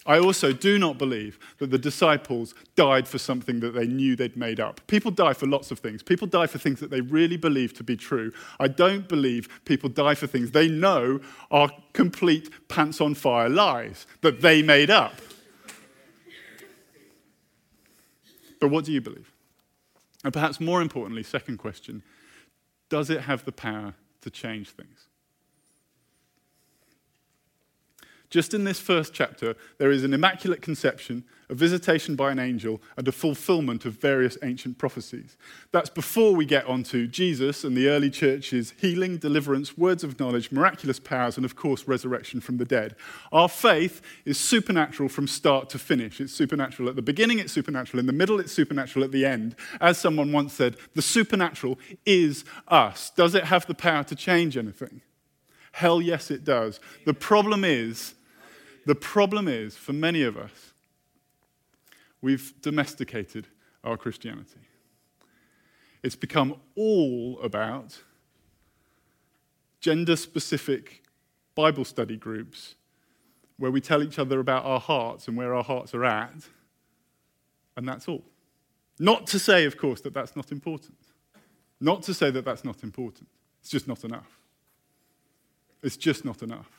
I 0.07 0.19
also 0.19 0.53
do 0.53 0.79
not 0.79 0.97
believe 0.97 1.37
that 1.57 1.69
the 1.69 1.77
disciples 1.77 2.55
died 2.77 3.09
for 3.09 3.17
something 3.17 3.59
that 3.59 3.73
they 3.73 3.85
knew 3.85 4.15
they'd 4.15 4.37
made 4.37 4.61
up. 4.61 4.79
People 4.87 5.11
die 5.11 5.33
for 5.33 5.47
lots 5.47 5.69
of 5.69 5.79
things. 5.79 6.01
People 6.01 6.27
die 6.27 6.47
for 6.47 6.57
things 6.57 6.79
that 6.79 6.89
they 6.89 7.01
really 7.01 7.35
believe 7.35 7.73
to 7.73 7.83
be 7.83 7.97
true. 7.97 8.31
I 8.57 8.69
don't 8.69 9.09
believe 9.09 9.49
people 9.65 9.89
die 9.89 10.15
for 10.15 10.25
things 10.25 10.51
they 10.51 10.69
know 10.69 11.19
are 11.51 11.69
complete 11.91 12.49
pants 12.69 13.01
on 13.01 13.15
fire 13.15 13.49
lies 13.49 14.07
that 14.21 14.39
they 14.39 14.61
made 14.61 14.89
up. 14.89 15.13
But 18.59 18.69
what 18.69 18.85
do 18.85 18.91
you 18.91 19.01
believe? 19.01 19.31
And 20.23 20.33
perhaps 20.33 20.59
more 20.59 20.81
importantly, 20.81 21.23
second 21.23 21.57
question 21.57 22.03
does 22.89 23.09
it 23.09 23.21
have 23.21 23.43
the 23.43 23.51
power 23.51 23.95
to 24.21 24.29
change 24.29 24.69
things? 24.69 25.06
Just 28.29 28.53
in 28.53 28.65
this 28.65 28.79
first 28.79 29.13
chapter, 29.13 29.55
there 29.77 29.89
is 29.89 30.03
an 30.03 30.13
immaculate 30.13 30.61
conception, 30.61 31.23
a 31.49 31.55
visitation 31.55 32.17
by 32.17 32.29
an 32.29 32.39
angel, 32.39 32.81
and 32.97 33.07
a 33.07 33.11
fulfillment 33.13 33.85
of 33.85 34.01
various 34.01 34.37
ancient 34.43 34.77
prophecies. 34.77 35.37
That's 35.71 35.89
before 35.89 36.35
we 36.35 36.45
get 36.45 36.65
onto 36.65 37.07
Jesus 37.07 37.63
and 37.63 37.75
the 37.75 37.87
early 37.87 38.09
church's 38.09 38.73
healing, 38.81 39.17
deliverance, 39.17 39.77
words 39.77 40.03
of 40.03 40.19
knowledge, 40.19 40.51
miraculous 40.51 40.99
powers, 40.99 41.37
and 41.37 41.45
of 41.45 41.55
course, 41.55 41.87
resurrection 41.87 42.41
from 42.41 42.57
the 42.57 42.65
dead. 42.65 42.97
Our 43.31 43.47
faith 43.47 44.01
is 44.25 44.37
supernatural 44.37 45.07
from 45.07 45.27
start 45.27 45.69
to 45.69 45.79
finish. 45.79 46.19
It's 46.19 46.33
supernatural 46.33 46.89
at 46.89 46.97
the 46.97 47.01
beginning, 47.01 47.39
it's 47.39 47.53
supernatural 47.53 48.01
in 48.01 48.07
the 48.07 48.13
middle, 48.13 48.41
it's 48.41 48.51
supernatural 48.51 49.05
at 49.05 49.13
the 49.13 49.25
end. 49.25 49.55
As 49.79 49.97
someone 49.97 50.33
once 50.33 50.51
said, 50.51 50.75
the 50.95 51.01
supernatural 51.01 51.79
is 52.05 52.43
us. 52.67 53.09
Does 53.11 53.35
it 53.35 53.45
have 53.45 53.65
the 53.67 53.73
power 53.73 54.03
to 54.03 54.15
change 54.15 54.57
anything? 54.57 55.01
Hell, 55.77 56.01
yes, 56.01 56.31
it 56.31 56.43
does. 56.43 56.79
The 57.05 57.13
problem 57.13 57.63
is, 57.63 58.15
the 58.87 58.95
problem 58.95 59.47
is, 59.47 59.77
for 59.77 59.93
many 59.93 60.23
of 60.23 60.35
us, 60.35 60.73
we've 62.19 62.51
domesticated 62.63 63.45
our 63.83 63.95
Christianity. 63.95 64.61
It's 66.01 66.15
become 66.15 66.55
all 66.75 67.39
about 67.43 68.01
gender 69.79 70.15
specific 70.15 71.03
Bible 71.53 71.85
study 71.85 72.17
groups 72.17 72.73
where 73.57 73.69
we 73.69 73.79
tell 73.79 74.01
each 74.01 74.17
other 74.17 74.39
about 74.39 74.65
our 74.65 74.79
hearts 74.79 75.27
and 75.27 75.37
where 75.37 75.53
our 75.53 75.63
hearts 75.63 75.93
are 75.93 76.05
at, 76.05 76.49
and 77.75 77.87
that's 77.87 78.07
all. 78.07 78.23
Not 78.97 79.27
to 79.27 79.37
say, 79.37 79.65
of 79.65 79.77
course, 79.77 80.01
that 80.01 80.15
that's 80.15 80.35
not 80.35 80.51
important. 80.51 80.97
Not 81.79 82.01
to 82.01 82.15
say 82.15 82.31
that 82.31 82.45
that's 82.45 82.65
not 82.65 82.81
important. 82.81 83.29
It's 83.61 83.69
just 83.69 83.87
not 83.87 84.03
enough. 84.03 84.36
It's 85.81 85.97
just 85.97 86.25
not 86.25 86.41
enough. 86.41 86.77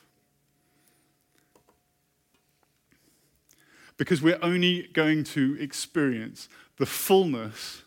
because 3.99 4.21
we're 4.21 4.39
only 4.41 4.87
going 4.93 5.25
to 5.25 5.57
experience 5.59 6.47
the 6.77 6.85
fullness 6.85 7.83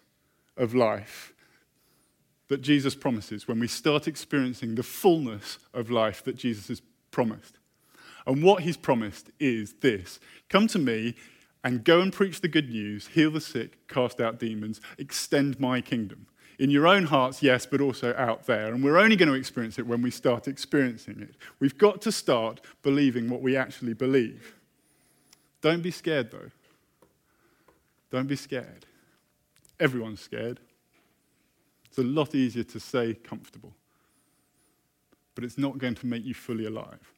of 0.59 0.75
life 0.75 1.33
that 2.49 2.61
Jesus 2.61 2.95
promises 2.95 3.49
when 3.49 3.59
we 3.59 3.67
start 3.67 4.07
experiencing 4.07 4.75
the 4.75 4.83
fullness 4.83 5.59
of 5.73 5.91
life 5.91 6.23
that 6.25 6.37
Jesus 6.37 6.69
has 6.69 6.83
promised. 7.11 7.59
And 8.27 8.43
what 8.43 8.63
he's 8.63 8.77
promised 8.77 9.31
is 9.41 9.73
this 9.81 10.21
Come 10.51 10.69
to 10.69 10.79
me 10.79 11.17
and 11.65 11.83
go 11.83 12.03
and 12.03 12.13
preach 12.13 12.43
the 12.43 12.49
good 12.49 12.69
news, 12.69 13.09
heal 13.09 13.31
the 13.31 13.41
sick, 13.41 13.89
cast 13.89 14.21
out 14.21 14.39
demons, 14.39 14.83
extend 14.99 15.59
my 15.59 15.81
kingdom. 15.81 16.27
In 16.59 16.71
your 16.71 16.87
own 16.87 17.05
hearts, 17.05 17.43
yes, 17.43 17.67
but 17.67 17.81
also 17.81 18.15
out 18.17 18.47
there. 18.47 18.73
And 18.73 18.85
we're 18.85 18.99
only 18.99 19.17
going 19.17 19.29
to 19.29 19.35
experience 19.35 19.79
it 19.79 19.87
when 19.87 20.03
we 20.03 20.11
start 20.11 20.49
experiencing 20.49 21.21
it. 21.21 21.35
We've 21.61 21.77
got 21.77 22.03
to 22.03 22.13
start 22.13 22.61
believing 22.83 23.29
what 23.29 23.41
we 23.41 23.57
actually 23.57 23.95
believe. 23.95 24.55
Don't 25.61 25.83
be 25.83 25.91
scared, 25.91 26.31
though. 26.31 26.51
Don't 28.11 28.29
be 28.29 28.37
scared. 28.37 28.85
Everyone's 29.81 30.21
scared. 30.21 30.61
It's 31.87 31.99
a 31.99 32.03
lot 32.03 32.35
easier 32.35 32.65
to 32.65 32.81
say 32.81 33.15
comfortable, 33.15 33.75
but 35.35 35.45
it's 35.45 35.59
not 35.59 35.79
going 35.79 35.95
to 35.97 36.07
make 36.07 36.25
you 36.25 36.35
fully 36.35 36.67
alive. 36.67 37.13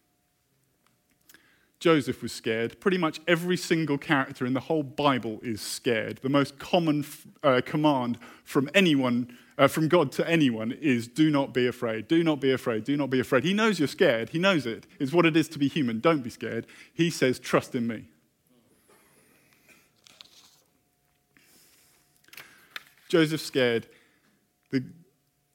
Joseph 1.81 2.23
was 2.23 2.33
scared. 2.33 2.81
Pretty 2.81 2.99
much 2.99 3.21
every 3.29 3.57
single 3.57 3.99
character 3.99 4.47
in 4.47 4.55
the 4.55 4.61
whole 4.61 4.83
Bible 4.83 5.41
is 5.43 5.61
scared. 5.61 6.19
The 6.23 6.29
most 6.29 6.59
common 6.59 7.05
uh, 7.43 7.61
command 7.65 8.19
from 8.45 8.71
anyone, 8.75 9.37
uh, 9.59 9.69
from 9.69 9.89
God 9.89 10.11
to 10.13 10.29
anyone, 10.29 10.73
is 10.73 11.07
do 11.07 11.31
not 11.31 11.53
be 11.53 11.67
afraid. 11.67 12.09
Do 12.09 12.25
not 12.25 12.41
be 12.41 12.53
afraid. 12.53 12.85
Do 12.85 12.97
not 12.97 13.11
be 13.11 13.21
afraid. 13.21 13.45
He 13.45 13.53
knows 13.53 13.79
you're 13.79 13.89
scared. 13.89 14.31
He 14.31 14.39
knows 14.39 14.65
it. 14.67 14.87
It's 14.99 15.13
what 15.13 15.27
it 15.27 15.37
is 15.37 15.49
to 15.49 15.59
be 15.59 15.69
human. 15.69 16.01
Don't 16.01 16.23
be 16.23 16.31
scared. 16.31 16.67
He 16.93 17.11
says, 17.11 17.39
trust 17.39 17.75
in 17.75 17.87
me. 17.87 18.05
Joseph's 23.09 23.45
scared. 23.45 23.87
The, 24.71 24.83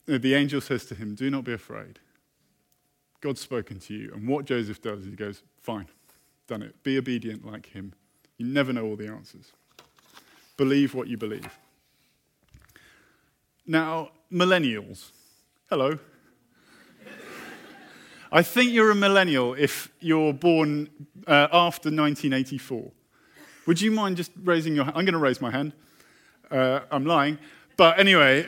the 0.06 0.34
angel 0.34 0.62
says 0.62 0.86
to 0.86 0.96
him, 0.96 1.15
Do 1.15 1.30
not 1.30 1.43
be 1.43 1.54
afraid. 1.54 2.00
God's 3.22 3.41
spoken 3.41 3.80
to 3.80 3.93
you. 3.93 4.13
And 4.13 4.28
what 4.28 4.46
Joseph 4.46 4.82
does 4.82 5.02
is 5.02 5.08
he 5.08 5.15
goes, 5.15 5.43
Fine, 5.62 5.88
done 6.50 6.64
it. 6.64 6.84
Be 6.84 6.98
obedient 6.98 7.46
like 7.46 7.68
him. 7.68 7.94
You 8.38 8.48
never 8.48 8.74
know 8.74 8.86
all 8.86 8.96
the 8.96 9.08
answers. 9.08 9.54
Believe 10.58 10.94
what 10.94 11.08
you 11.08 11.16
believe. 11.16 11.48
Now, 13.66 14.10
millennials, 14.32 15.12
hello. 15.70 16.00
I 18.32 18.42
think 18.42 18.72
you're 18.72 18.92
a 18.92 18.96
millennial 18.96 19.54
if 19.54 19.90
you're 20.00 20.34
born 20.34 20.90
uh, 21.28 21.48
after 21.54 21.90
1984. 21.90 22.92
Would 23.68 23.80
you 23.80 23.92
mind 23.92 24.18
just 24.18 24.32
raising 24.44 24.74
your 24.74 24.86
hand? 24.86 24.98
I'm 24.98 25.06
going 25.06 25.14
to 25.14 25.20
raise 25.20 25.40
my 25.40 25.52
hand. 25.52 25.74
Uh, 26.50 26.80
I'm 26.92 27.06
lying. 27.06 27.38
But 27.78 28.00
anyway, 28.00 28.48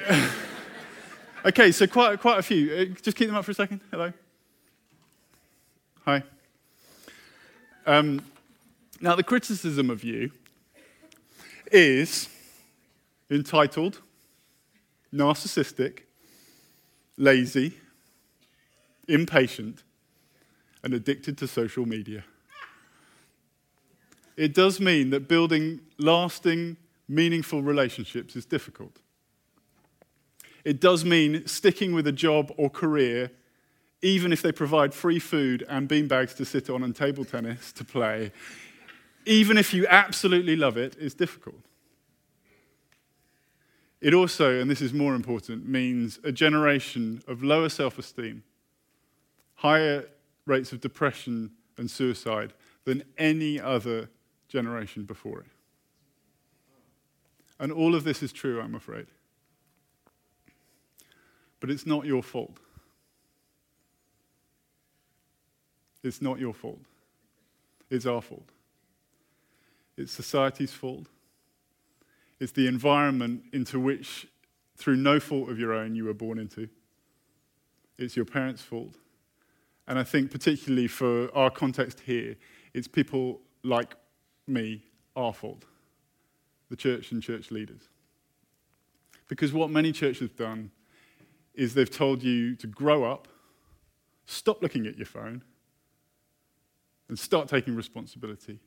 okay, 1.46 1.72
so 1.72 1.86
quite, 1.86 2.20
quite 2.20 2.40
a 2.40 2.44
few. 2.44 2.74
Uh, 2.74 2.86
just 3.02 3.16
keep 3.16 3.28
them 3.28 3.36
up 3.36 3.46
for 3.46 3.52
a 3.52 3.54
second. 3.54 3.82
Hello. 3.92 4.12
Hi. 6.06 6.24
Um, 7.86 8.22
now, 9.00 9.16
the 9.16 9.24
criticism 9.24 9.90
of 9.90 10.04
you 10.04 10.32
is 11.72 12.30
entitled, 13.30 14.02
narcissistic, 15.14 16.02
lazy, 17.18 17.78
impatient, 19.08 19.84
and 20.84 20.94
addicted 20.94 21.38
to 21.40 21.48
social 21.48 21.86
media. 21.86 22.24
It 24.38 24.54
does 24.54 24.80
mean 24.80 25.10
that 25.10 25.28
building 25.28 25.82
lasting 25.98 26.78
meaningful 27.08 27.62
relationships 27.62 28.36
is 28.36 28.46
difficult. 28.46 28.98
It 30.64 30.80
does 30.80 31.04
mean 31.04 31.48
sticking 31.48 31.94
with 31.94 32.06
a 32.06 32.12
job 32.12 32.52
or 32.58 32.70
career, 32.70 33.32
even 34.02 34.34
if 34.34 34.42
they 34.42 34.52
provide 34.52 34.94
free 34.94 35.20
food 35.20 35.64
and 35.70 35.88
beanbags 35.88 36.36
to 36.38 36.46
sit 36.46 36.70
on 36.70 36.84
and 36.84 36.96
table 36.96 37.24
tennis 37.24 37.72
to 37.74 37.84
play, 37.84 38.32
even 39.26 39.58
if 39.58 39.74
you 39.74 39.86
absolutely 39.88 40.56
love 40.56 40.78
it, 40.78 40.96
is 40.98 41.14
difficult. 41.14 41.64
It 44.02 44.16
also, 44.16 44.60
and 44.60 44.70
this 44.70 44.82
is 44.82 44.94
more 44.94 45.14
important, 45.14 45.68
means 45.68 46.20
a 46.24 46.32
generation 46.32 47.22
of 47.28 47.44
lower 47.44 47.70
self 47.70 48.00
esteem, 48.00 48.44
higher 49.56 50.06
rates 50.48 50.72
of 50.72 50.82
depression 50.82 51.52
and 51.78 51.90
suicide 51.90 52.54
than 52.86 53.04
any 53.20 53.60
other 53.60 54.10
generation 54.48 55.04
before 55.04 55.42
it. 55.42 55.48
And 57.60 57.72
all 57.72 57.94
of 57.94 58.04
this 58.04 58.24
is 58.24 58.34
true, 58.34 58.60
I'm 58.60 58.74
afraid. 58.74 59.06
But 61.60 61.70
it's 61.70 61.86
not 61.86 62.08
your 62.08 62.24
fault. 62.24 62.58
It's 66.04 66.22
not 66.22 66.40
your 66.40 66.54
fault. 66.54 66.80
It's 67.90 68.06
our 68.06 68.22
fault. 68.22 68.50
It's 69.98 70.12
society's 70.12 70.72
fault. 70.72 71.08
It's 72.40 72.52
the 72.54 72.68
environment 72.68 73.44
into 73.54 73.80
which, 73.80 74.28
through 74.78 74.96
no 74.96 75.20
fault 75.20 75.50
of 75.50 75.60
your 75.60 75.74
own, 75.74 75.96
you 75.96 76.06
were 76.06 76.14
born 76.14 76.40
into. 76.40 76.70
It's 77.98 78.16
your 78.16 78.26
parents' 78.26 78.62
fault. 78.62 78.96
And 79.88 80.00
I 80.00 80.04
think, 80.04 80.32
particularly 80.32 80.88
for 80.88 81.36
our 81.36 81.52
context 81.52 82.00
here, 82.00 82.36
it's 82.74 82.88
people 82.88 83.42
like 83.64 83.96
me, 84.48 84.84
our 85.16 85.34
fault 85.34 85.66
the 86.72 86.78
church 86.78 87.12
and 87.12 87.22
church 87.22 87.52
leaders. 87.52 87.90
Because 89.28 89.54
what 89.54 89.70
many 89.70 89.92
churches 89.92 90.22
have 90.22 90.38
done 90.38 90.72
is 91.54 91.74
they've 91.74 91.92
told 91.92 92.24
you 92.24 92.56
to 92.56 92.66
grow 92.66 93.04
up, 93.04 93.28
stop 94.26 94.64
looking 94.64 94.88
at 94.88 94.98
your 94.98 95.06
phone, 95.06 95.44
and 97.12 97.20
start 97.20 97.50
taking 97.50 97.76
responsibility. 97.76 98.58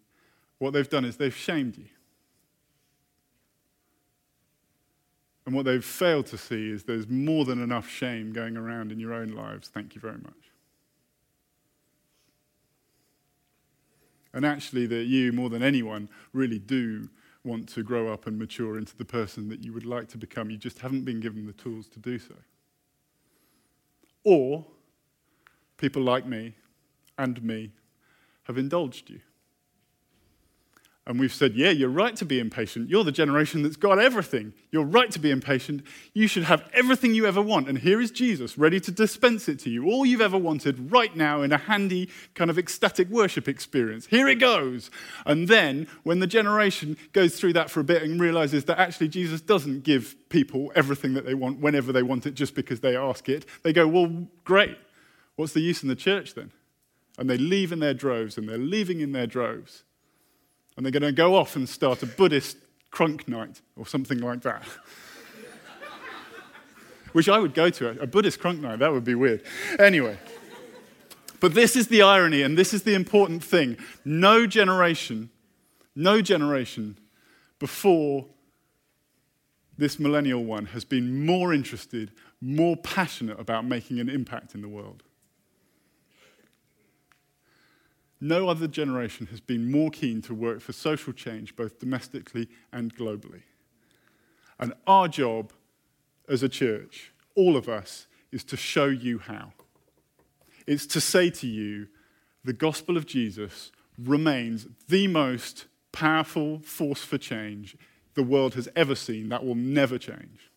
What 0.58 0.74
they've 0.74 0.88
done 0.88 1.06
is 1.06 1.16
they've 1.16 1.34
shamed 1.34 1.78
you. 1.78 1.86
And 5.46 5.54
what 5.54 5.64
they've 5.64 5.84
failed 5.84 6.26
to 6.26 6.36
see 6.36 6.70
is 6.70 6.84
there's 6.84 7.08
more 7.08 7.46
than 7.46 7.62
enough 7.62 7.88
shame 7.88 8.34
going 8.34 8.58
around 8.58 8.92
in 8.92 9.00
your 9.00 9.14
own 9.14 9.30
lives. 9.30 9.68
Thank 9.68 9.94
you 9.94 10.00
very 10.02 10.18
much. 10.18 10.52
And 14.34 14.44
actually, 14.44 14.84
that 14.88 15.04
you, 15.04 15.32
more 15.32 15.48
than 15.48 15.62
anyone, 15.62 16.10
really 16.34 16.58
do 16.58 17.08
want 17.44 17.66
to 17.70 17.82
grow 17.82 18.12
up 18.12 18.26
and 18.26 18.38
mature 18.38 18.76
into 18.76 18.94
the 18.94 19.06
person 19.06 19.48
that 19.48 19.64
you 19.64 19.72
would 19.72 19.86
like 19.86 20.08
to 20.08 20.18
become. 20.18 20.50
You 20.50 20.58
just 20.58 20.80
haven't 20.80 21.06
been 21.06 21.20
given 21.20 21.46
the 21.46 21.52
tools 21.54 21.88
to 21.88 21.98
do 21.98 22.18
so. 22.18 22.34
Or 24.22 24.66
people 25.78 26.02
like 26.02 26.26
me 26.26 26.56
and 27.16 27.42
me 27.42 27.70
have 28.44 28.58
indulged 28.58 29.10
you. 29.10 29.20
And 31.06 31.20
we've 31.20 31.34
said, 31.34 31.54
yeah, 31.54 31.68
you're 31.68 31.90
right 31.90 32.16
to 32.16 32.24
be 32.24 32.40
impatient. 32.40 32.88
You're 32.88 33.04
the 33.04 33.12
generation 33.12 33.62
that's 33.62 33.76
got 33.76 33.98
everything. 33.98 34.54
You're 34.70 34.86
right 34.86 35.10
to 35.10 35.18
be 35.18 35.30
impatient. 35.30 35.82
You 36.14 36.26
should 36.26 36.44
have 36.44 36.66
everything 36.72 37.14
you 37.14 37.26
ever 37.26 37.42
want. 37.42 37.68
And 37.68 37.76
here 37.76 38.00
is 38.00 38.10
Jesus, 38.10 38.56
ready 38.56 38.80
to 38.80 38.90
dispense 38.90 39.46
it 39.46 39.58
to 39.60 39.70
you. 39.70 39.84
All 39.84 40.06
you've 40.06 40.22
ever 40.22 40.38
wanted 40.38 40.90
right 40.90 41.14
now 41.14 41.42
in 41.42 41.52
a 41.52 41.58
handy, 41.58 42.08
kind 42.34 42.48
of 42.48 42.58
ecstatic 42.58 43.10
worship 43.10 43.48
experience. 43.48 44.06
Here 44.06 44.26
it 44.28 44.36
goes. 44.36 44.90
And 45.26 45.46
then, 45.46 45.88
when 46.04 46.20
the 46.20 46.26
generation 46.26 46.96
goes 47.12 47.38
through 47.38 47.52
that 47.52 47.68
for 47.68 47.80
a 47.80 47.84
bit 47.84 48.02
and 48.02 48.18
realizes 48.18 48.64
that 48.64 48.78
actually 48.78 49.08
Jesus 49.08 49.42
doesn't 49.42 49.84
give 49.84 50.16
people 50.30 50.72
everything 50.74 51.12
that 51.14 51.26
they 51.26 51.34
want 51.34 51.60
whenever 51.60 51.92
they 51.92 52.02
want 52.02 52.24
it 52.24 52.32
just 52.32 52.54
because 52.54 52.80
they 52.80 52.96
ask 52.96 53.28
it, 53.28 53.44
they 53.62 53.74
go, 53.74 53.86
well, 53.86 54.26
great. 54.44 54.78
What's 55.36 55.52
the 55.52 55.60
use 55.60 55.82
in 55.82 55.90
the 55.90 55.96
church 55.96 56.32
then? 56.32 56.50
And 57.18 57.30
they 57.30 57.38
leave 57.38 57.72
in 57.72 57.78
their 57.78 57.94
droves, 57.94 58.36
and 58.36 58.48
they're 58.48 58.58
leaving 58.58 59.00
in 59.00 59.12
their 59.12 59.26
droves 59.26 59.84
and 60.76 60.84
they're 60.84 60.92
going 60.92 61.02
to 61.02 61.12
go 61.12 61.36
off 61.36 61.56
and 61.56 61.68
start 61.68 62.02
a 62.02 62.06
Buddhist 62.06 62.56
crunk 62.90 63.28
night 63.28 63.60
or 63.76 63.86
something 63.86 64.18
like 64.18 64.42
that. 64.42 64.64
Which 67.12 67.28
I 67.28 67.38
would 67.38 67.54
go 67.54 67.70
to, 67.70 68.00
a 68.00 68.06
Buddhist 68.06 68.40
crunk 68.40 68.60
night, 68.60 68.80
that 68.80 68.92
would 68.92 69.04
be 69.04 69.14
weird. 69.14 69.42
Anyway. 69.78 70.18
But 71.40 71.54
this 71.54 71.76
is 71.76 71.88
the 71.88 72.02
irony, 72.02 72.42
and 72.42 72.56
this 72.56 72.72
is 72.72 72.82
the 72.82 72.94
important 72.94 73.44
thing. 73.44 73.76
No 74.04 74.46
generation, 74.46 75.30
no 75.94 76.22
generation 76.22 76.98
before 77.58 78.26
this 79.76 79.98
millennial 79.98 80.44
one 80.44 80.66
has 80.66 80.84
been 80.84 81.26
more 81.26 81.52
interested, 81.52 82.12
more 82.40 82.76
passionate 82.76 83.38
about 83.38 83.66
making 83.66 84.00
an 84.00 84.08
impact 84.08 84.54
in 84.54 84.62
the 84.62 84.68
world. 84.68 85.02
No 88.20 88.48
other 88.48 88.68
generation 88.68 89.26
has 89.26 89.40
been 89.40 89.70
more 89.70 89.90
keen 89.90 90.22
to 90.22 90.34
work 90.34 90.60
for 90.60 90.72
social 90.72 91.12
change, 91.12 91.56
both 91.56 91.78
domestically 91.78 92.48
and 92.72 92.94
globally. 92.94 93.42
And 94.58 94.72
our 94.86 95.08
job 95.08 95.52
as 96.28 96.42
a 96.42 96.48
church, 96.48 97.12
all 97.34 97.56
of 97.56 97.68
us, 97.68 98.06
is 98.32 98.44
to 98.44 98.56
show 98.56 98.86
you 98.86 99.18
how. 99.18 99.52
It's 100.66 100.86
to 100.86 101.00
say 101.00 101.30
to 101.30 101.46
you, 101.46 101.88
the 102.44 102.52
gospel 102.52 102.96
of 102.96 103.06
Jesus 103.06 103.72
remains 103.98 104.66
the 104.88 105.06
most 105.06 105.66
powerful 105.92 106.58
force 106.60 107.04
for 107.04 107.18
change 107.18 107.76
the 108.14 108.22
world 108.22 108.54
has 108.54 108.68
ever 108.74 108.94
seen. 108.94 109.28
That 109.28 109.44
will 109.44 109.54
never 109.54 109.98
change. 109.98 110.50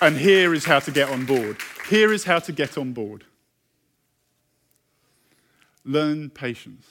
And 0.00 0.16
here 0.16 0.52
is 0.52 0.64
how 0.64 0.80
to 0.80 0.90
get 0.90 1.08
on 1.08 1.24
board. 1.24 1.56
Here 1.88 2.12
is 2.12 2.24
how 2.24 2.38
to 2.40 2.52
get 2.52 2.76
on 2.76 2.92
board. 2.92 3.24
Learn 5.84 6.30
patience. 6.30 6.86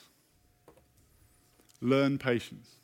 Learn 1.81 2.17
patience. 2.17 2.75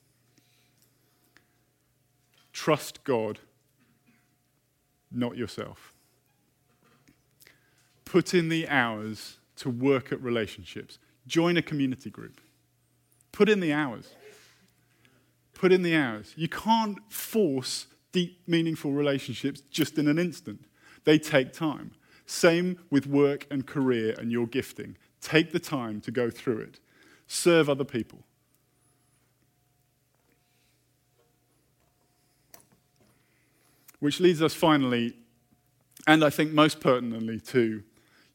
Trust 2.52 3.04
God, 3.04 3.40
not 5.12 5.38
yourself. 5.38 5.94
Put 8.06 8.34
in 8.34 8.50
the 8.50 8.68
hours 8.68 9.38
to 9.58 9.70
work 9.70 10.12
at 10.12 10.22
relationships. 10.22 10.98
Join 11.28 11.58
a 11.58 11.62
community 11.62 12.10
group. 12.10 12.42
Put 13.32 13.50
in 13.50 13.60
the 13.60 13.72
hours. 13.72 14.10
Put 15.54 15.72
in 15.72 15.84
the 15.84 15.96
hours. 15.96 16.34
You 16.36 16.50
can't 16.50 16.98
force 17.12 17.88
deep, 18.12 18.42
meaningful 18.48 18.92
relationships 18.92 19.62
just 19.70 19.98
in 19.98 20.08
an 20.08 20.18
instant. 20.18 20.66
They 21.04 21.20
take 21.20 21.54
time. 21.54 21.92
Same 22.26 22.80
with 22.90 23.08
work 23.08 23.46
and 23.52 23.66
career 23.66 24.16
and 24.18 24.32
your 24.32 24.48
gifting. 24.48 24.98
Take 25.22 25.52
the 25.52 25.60
time 25.60 26.02
to 26.02 26.12
go 26.12 26.30
through 26.30 26.60
it. 26.60 26.80
Serve 27.28 27.70
other 27.70 27.84
people. 27.84 28.24
Which 34.00 34.20
leads 34.20 34.42
us 34.42 34.54
finally, 34.54 35.16
and 36.08 36.24
I 36.24 36.30
think 36.30 36.54
most 36.54 36.80
pertinently, 36.80 37.40
to 37.42 37.84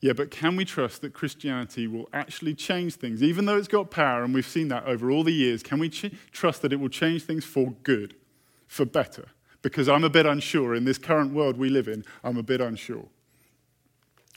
yeah, 0.04 0.12
but 0.12 0.30
can 0.30 0.54
we 0.54 0.66
trust 0.66 1.00
that 1.00 1.14
Christianity 1.14 1.86
will 1.86 2.10
actually 2.12 2.54
change 2.54 2.96
things? 2.96 3.22
Even 3.22 3.46
though 3.46 3.56
it's 3.56 3.68
got 3.68 3.90
power, 3.90 4.22
and 4.22 4.34
we've 4.34 4.46
seen 4.46 4.68
that 4.68 4.84
over 4.84 5.10
all 5.10 5.24
the 5.24 5.32
years, 5.32 5.62
can 5.62 5.78
we 5.78 5.88
ch- 5.88 6.12
trust 6.30 6.60
that 6.60 6.74
it 6.74 6.76
will 6.76 6.90
change 6.90 7.22
things 7.22 7.42
for 7.42 7.70
good, 7.84 8.14
for 8.66 8.84
better? 8.84 9.28
Because 9.62 9.88
I'm 9.88 10.04
a 10.04 10.10
bit 10.10 10.26
unsure. 10.26 10.74
In 10.74 10.84
this 10.84 10.98
current 10.98 11.32
world 11.32 11.56
we 11.56 11.70
live 11.70 11.88
in, 11.88 12.04
I'm 12.22 12.36
a 12.36 12.42
bit 12.42 12.60
unsure. 12.60 13.06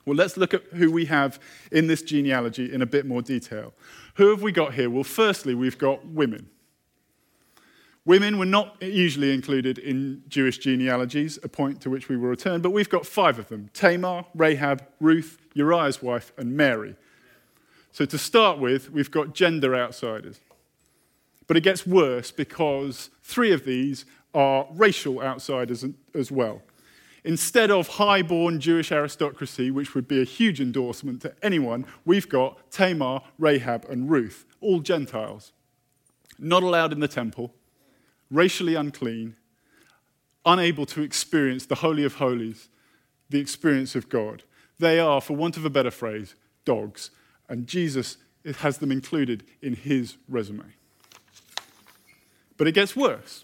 Well, 0.08 0.16
let's 0.16 0.38
look 0.38 0.54
at 0.54 0.64
who 0.68 0.90
we 0.90 1.04
have 1.08 1.38
in 1.70 1.88
this 1.88 2.02
genealogy 2.02 2.74
in 2.74 2.82
a 2.82 2.86
bit 2.86 3.06
more 3.06 3.22
detail. 3.22 3.74
Who 4.16 4.30
have 4.30 4.42
we 4.42 4.54
got 4.54 4.74
here? 4.74 4.90
Well, 4.90 5.04
firstly, 5.04 5.54
we've 5.54 5.78
got 5.78 6.06
women. 6.06 6.48
Women 8.06 8.40
were 8.40 8.46
not 8.46 8.82
usually 8.82 9.34
included 9.34 9.78
in 9.78 10.24
Jewish 10.30 10.60
genealogies, 10.60 11.38
a 11.44 11.50
point 11.50 11.82
to 11.82 11.90
which 11.90 12.08
we 12.08 12.16
will 12.16 12.30
return, 12.30 12.62
but 12.62 12.70
we've 12.70 12.88
got 12.88 13.06
five 13.06 13.38
of 13.38 13.50
them 13.50 13.70
Tamar, 13.74 14.24
Rahab, 14.34 14.88
Ruth, 15.02 15.40
Uriah's 15.56 16.02
wife, 16.02 16.32
and 16.38 16.56
Mary. 16.56 16.96
So 17.92 18.06
to 18.06 18.18
start 18.18 18.60
with, 18.60 18.90
we've 18.90 19.12
got 19.12 19.36
gender 19.36 19.76
outsiders. 19.76 20.40
But 21.48 21.58
it 21.58 21.62
gets 21.62 21.86
worse 21.86 22.32
because 22.32 23.10
three 23.24 23.52
of 23.52 23.66
these 23.66 24.06
are 24.34 24.68
racial 24.72 25.22
outsiders 25.22 25.84
as 26.14 26.32
well. 26.32 26.62
Instead 27.28 27.70
of 27.70 27.90
high-born 27.90 28.58
Jewish 28.58 28.90
aristocracy, 28.90 29.70
which 29.70 29.94
would 29.94 30.08
be 30.08 30.22
a 30.22 30.24
huge 30.24 30.62
endorsement 30.62 31.22
to 31.22 31.34
anyone, 31.44 31.86
we've 32.06 32.30
got 32.30 32.72
Tamar, 32.72 33.20
Rahab, 33.38 33.86
and 33.90 34.10
Ruth, 34.10 34.46
all 34.62 34.80
Gentiles. 34.80 35.52
Not 36.40 36.64
allowed 36.64 36.94
in 36.94 37.02
the 37.02 37.08
temple, 37.10 37.54
racially 38.32 38.76
unclean, 38.76 39.36
unable 40.46 40.86
to 40.86 41.02
experience 41.02 41.66
the 41.66 41.76
Holy 41.76 42.06
of 42.06 42.14
Holies, 42.14 42.70
the 43.30 43.42
experience 43.42 43.94
of 43.94 44.08
God. 44.08 44.44
They 44.80 44.98
are, 44.98 45.20
for 45.20 45.36
want 45.36 45.58
of 45.58 45.66
a 45.66 45.70
better 45.70 45.92
phrase, 45.92 46.34
dogs. 46.64 47.12
And 47.50 47.68
Jesus 47.68 48.16
has 48.60 48.78
them 48.78 48.90
included 48.90 49.44
in 49.62 49.76
his 49.76 50.16
resume. 50.30 50.76
But 52.56 52.68
it 52.68 52.72
gets 52.72 52.96
worse. 52.96 53.44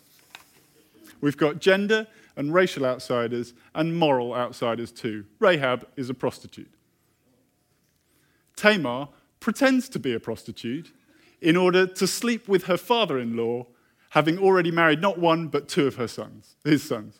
We've 1.19 1.35
got 1.35 1.59
gender 1.59 2.07
and 2.35 2.53
racial 2.53 2.85
outsiders 2.85 3.53
and 3.75 3.97
moral 3.97 4.33
outsiders 4.33 4.91
too. 4.91 5.25
Rahab 5.39 5.87
is 5.95 6.09
a 6.09 6.13
prostitute. 6.13 6.71
Tamar 8.55 9.09
pretends 9.39 9.89
to 9.89 9.99
be 9.99 10.13
a 10.13 10.19
prostitute 10.19 10.91
in 11.41 11.57
order 11.57 11.85
to 11.85 12.07
sleep 12.07 12.47
with 12.47 12.65
her 12.65 12.77
father 12.77 13.19
in 13.19 13.35
law, 13.35 13.67
having 14.11 14.37
already 14.37 14.71
married 14.71 15.01
not 15.01 15.19
one 15.19 15.47
but 15.47 15.67
two 15.67 15.85
of 15.85 15.95
her 15.95 16.07
sons, 16.07 16.55
his 16.63 16.83
sons. 16.83 17.19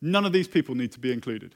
None 0.00 0.24
of 0.24 0.32
these 0.32 0.48
people 0.48 0.74
need 0.74 0.92
to 0.92 0.98
be 0.98 1.12
included. 1.12 1.54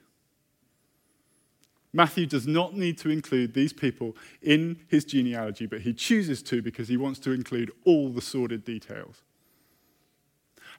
Matthew 1.92 2.26
does 2.26 2.46
not 2.46 2.76
need 2.76 2.98
to 2.98 3.08
include 3.08 3.54
these 3.54 3.72
people 3.72 4.16
in 4.42 4.80
his 4.88 5.04
genealogy, 5.04 5.66
but 5.66 5.82
he 5.82 5.94
chooses 5.94 6.42
to 6.42 6.60
because 6.60 6.88
he 6.88 6.96
wants 6.96 7.20
to 7.20 7.30
include 7.30 7.70
all 7.84 8.10
the 8.10 8.20
sordid 8.20 8.64
details. 8.64 9.22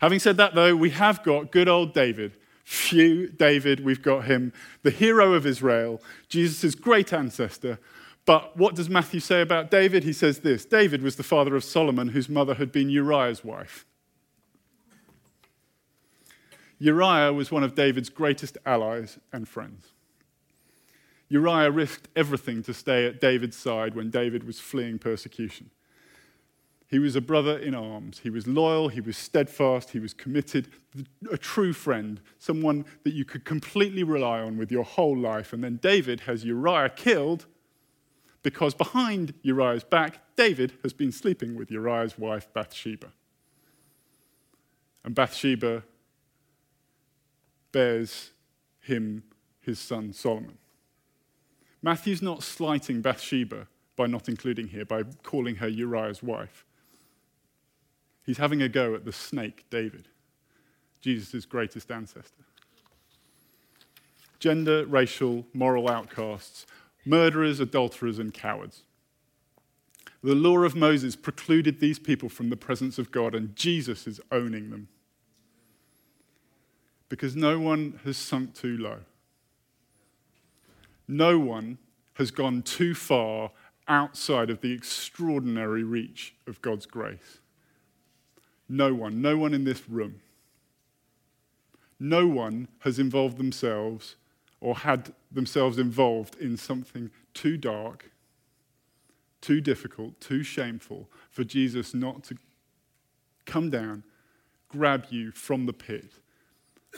Having 0.01 0.19
said 0.19 0.37
that, 0.37 0.55
though, 0.55 0.75
we 0.75 0.89
have 0.91 1.23
got 1.23 1.51
good 1.51 1.67
old 1.67 1.93
David. 1.93 2.37
Phew, 2.63 3.29
David, 3.29 3.85
we've 3.85 4.01
got 4.01 4.25
him, 4.25 4.51
the 4.81 4.89
hero 4.89 5.33
of 5.33 5.45
Israel, 5.45 6.01
Jesus' 6.29 6.73
great 6.73 7.13
ancestor. 7.13 7.79
But 8.25 8.57
what 8.57 8.73
does 8.73 8.89
Matthew 8.89 9.19
say 9.19 9.41
about 9.41 9.69
David? 9.69 10.03
He 10.03 10.13
says 10.13 10.39
this 10.39 10.65
David 10.65 11.03
was 11.03 11.15
the 11.15 11.23
father 11.23 11.55
of 11.55 11.63
Solomon, 11.63 12.09
whose 12.09 12.27
mother 12.27 12.55
had 12.55 12.71
been 12.71 12.89
Uriah's 12.89 13.43
wife. 13.43 13.85
Uriah 16.79 17.31
was 17.31 17.51
one 17.51 17.63
of 17.63 17.75
David's 17.75 18.09
greatest 18.09 18.57
allies 18.65 19.19
and 19.31 19.47
friends. 19.47 19.93
Uriah 21.29 21.71
risked 21.71 22.07
everything 22.15 22.61
to 22.63 22.73
stay 22.73 23.07
at 23.07 23.21
David's 23.21 23.55
side 23.55 23.95
when 23.95 24.09
David 24.09 24.43
was 24.43 24.59
fleeing 24.59 24.99
persecution. 24.99 25.69
He 26.87 26.99
was 26.99 27.15
a 27.15 27.21
brother 27.21 27.57
in 27.57 27.73
arms. 27.73 28.19
He 28.19 28.29
was 28.29 28.45
loyal, 28.47 28.89
he 28.89 29.01
was 29.01 29.17
steadfast, 29.17 29.91
he 29.91 29.99
was 29.99 30.13
committed, 30.13 30.69
a 31.31 31.37
true 31.37 31.73
friend, 31.73 32.21
someone 32.37 32.85
that 33.03 33.13
you 33.13 33.25
could 33.25 33.43
completely 33.43 34.03
rely 34.03 34.39
on 34.39 34.57
with 34.57 34.71
your 34.71 34.83
whole 34.83 35.17
life. 35.17 35.51
And 35.51 35.63
then 35.63 35.77
David 35.77 36.21
has 36.21 36.45
Uriah 36.45 36.89
killed 36.89 37.47
because 38.43 38.75
behind 38.75 39.33
Uriah's 39.41 39.83
back, 39.83 40.19
David 40.35 40.73
has 40.83 40.93
been 40.93 41.11
sleeping 41.11 41.55
with 41.55 41.71
Uriah's 41.71 42.19
wife, 42.19 42.47
Bathsheba. 42.53 43.11
And 45.03 45.15
Bathsheba 45.15 45.83
bears 47.71 48.31
him 48.79 49.23
his 49.61 49.79
son 49.79 50.13
Solomon. 50.13 50.59
Matthew's 51.81 52.21
not 52.21 52.43
slighting 52.43 53.01
Bathsheba 53.01 53.67
by 53.95 54.07
not 54.07 54.29
including 54.29 54.67
here, 54.67 54.85
by 54.85 55.03
calling 55.23 55.55
her 55.55 55.67
Uriah's 55.67 56.21
wife. 56.21 56.65
He's 58.25 58.37
having 58.37 58.61
a 58.61 58.69
go 58.69 58.95
at 58.95 59.05
the 59.05 59.13
snake, 59.13 59.65
David, 59.69 60.07
Jesus' 60.99 61.45
greatest 61.45 61.91
ancestor. 61.91 62.43
Gender, 64.39 64.85
racial, 64.85 65.45
moral 65.53 65.89
outcasts, 65.89 66.65
murderers, 67.05 67.59
adulterers, 67.59 68.19
and 68.19 68.33
cowards. 68.33 68.83
The 70.23 70.33
law 70.33 70.59
of 70.59 70.75
Moses 70.75 71.15
precluded 71.15 71.79
these 71.79 71.99
people 71.99 72.29
from 72.29 72.49
the 72.49 72.57
presence 72.57 72.97
of 72.97 73.11
God, 73.11 73.35
and 73.35 73.55
Jesus 73.55 74.07
is 74.07 74.19
owning 74.31 74.71
them. 74.71 74.87
Because 77.09 77.35
no 77.35 77.59
one 77.59 77.99
has 78.03 78.17
sunk 78.17 78.55
too 78.55 78.75
low. 78.75 79.01
No 81.07 81.37
one 81.37 81.77
has 82.15 82.31
gone 82.31 82.63
too 82.63 82.95
far 82.95 83.51
outside 83.87 84.49
of 84.49 84.61
the 84.61 84.71
extraordinary 84.71 85.83
reach 85.83 86.33
of 86.47 86.59
God's 86.63 86.87
grace. 86.87 87.39
No 88.67 88.93
one, 88.93 89.21
no 89.21 89.37
one 89.37 89.53
in 89.53 89.63
this 89.63 89.87
room, 89.87 90.21
no 91.99 92.27
one 92.27 92.67
has 92.79 92.99
involved 92.99 93.37
themselves 93.37 94.15
or 94.59 94.75
had 94.75 95.13
themselves 95.31 95.77
involved 95.77 96.35
in 96.39 96.57
something 96.57 97.11
too 97.33 97.57
dark, 97.57 98.11
too 99.41 99.61
difficult, 99.61 100.19
too 100.19 100.43
shameful 100.43 101.07
for 101.29 101.43
Jesus 101.43 101.93
not 101.93 102.23
to 102.23 102.35
come 103.45 103.69
down, 103.69 104.03
grab 104.69 105.05
you 105.09 105.31
from 105.31 105.65
the 105.67 105.73
pit, 105.73 106.11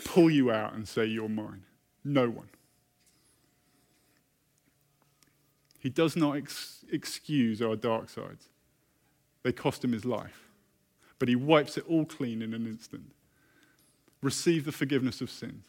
pull 0.06 0.30
you 0.30 0.52
out, 0.52 0.74
and 0.74 0.88
say, 0.88 1.06
You're 1.06 1.30
mine. 1.30 1.64
No 2.04 2.30
one. 2.30 2.50
He 5.80 5.90
does 5.90 6.16
not 6.16 6.38
ex- 6.38 6.86
excuse 6.92 7.62
our 7.62 7.76
dark 7.76 8.10
sides, 8.10 8.50
they 9.44 9.52
cost 9.52 9.84
him 9.84 9.92
his 9.92 10.06
life. 10.06 10.47
But 11.20 11.30
he 11.30 11.36
wipes 11.36 11.78
it 11.78 11.86
all 11.88 12.06
clean 12.06 12.42
in 12.42 12.54
an 12.54 12.68
instant. 12.68 13.12
Receive 14.22 14.66
the 14.66 14.72
forgiveness 14.72 15.22
of 15.22 15.32
sins. 15.32 15.66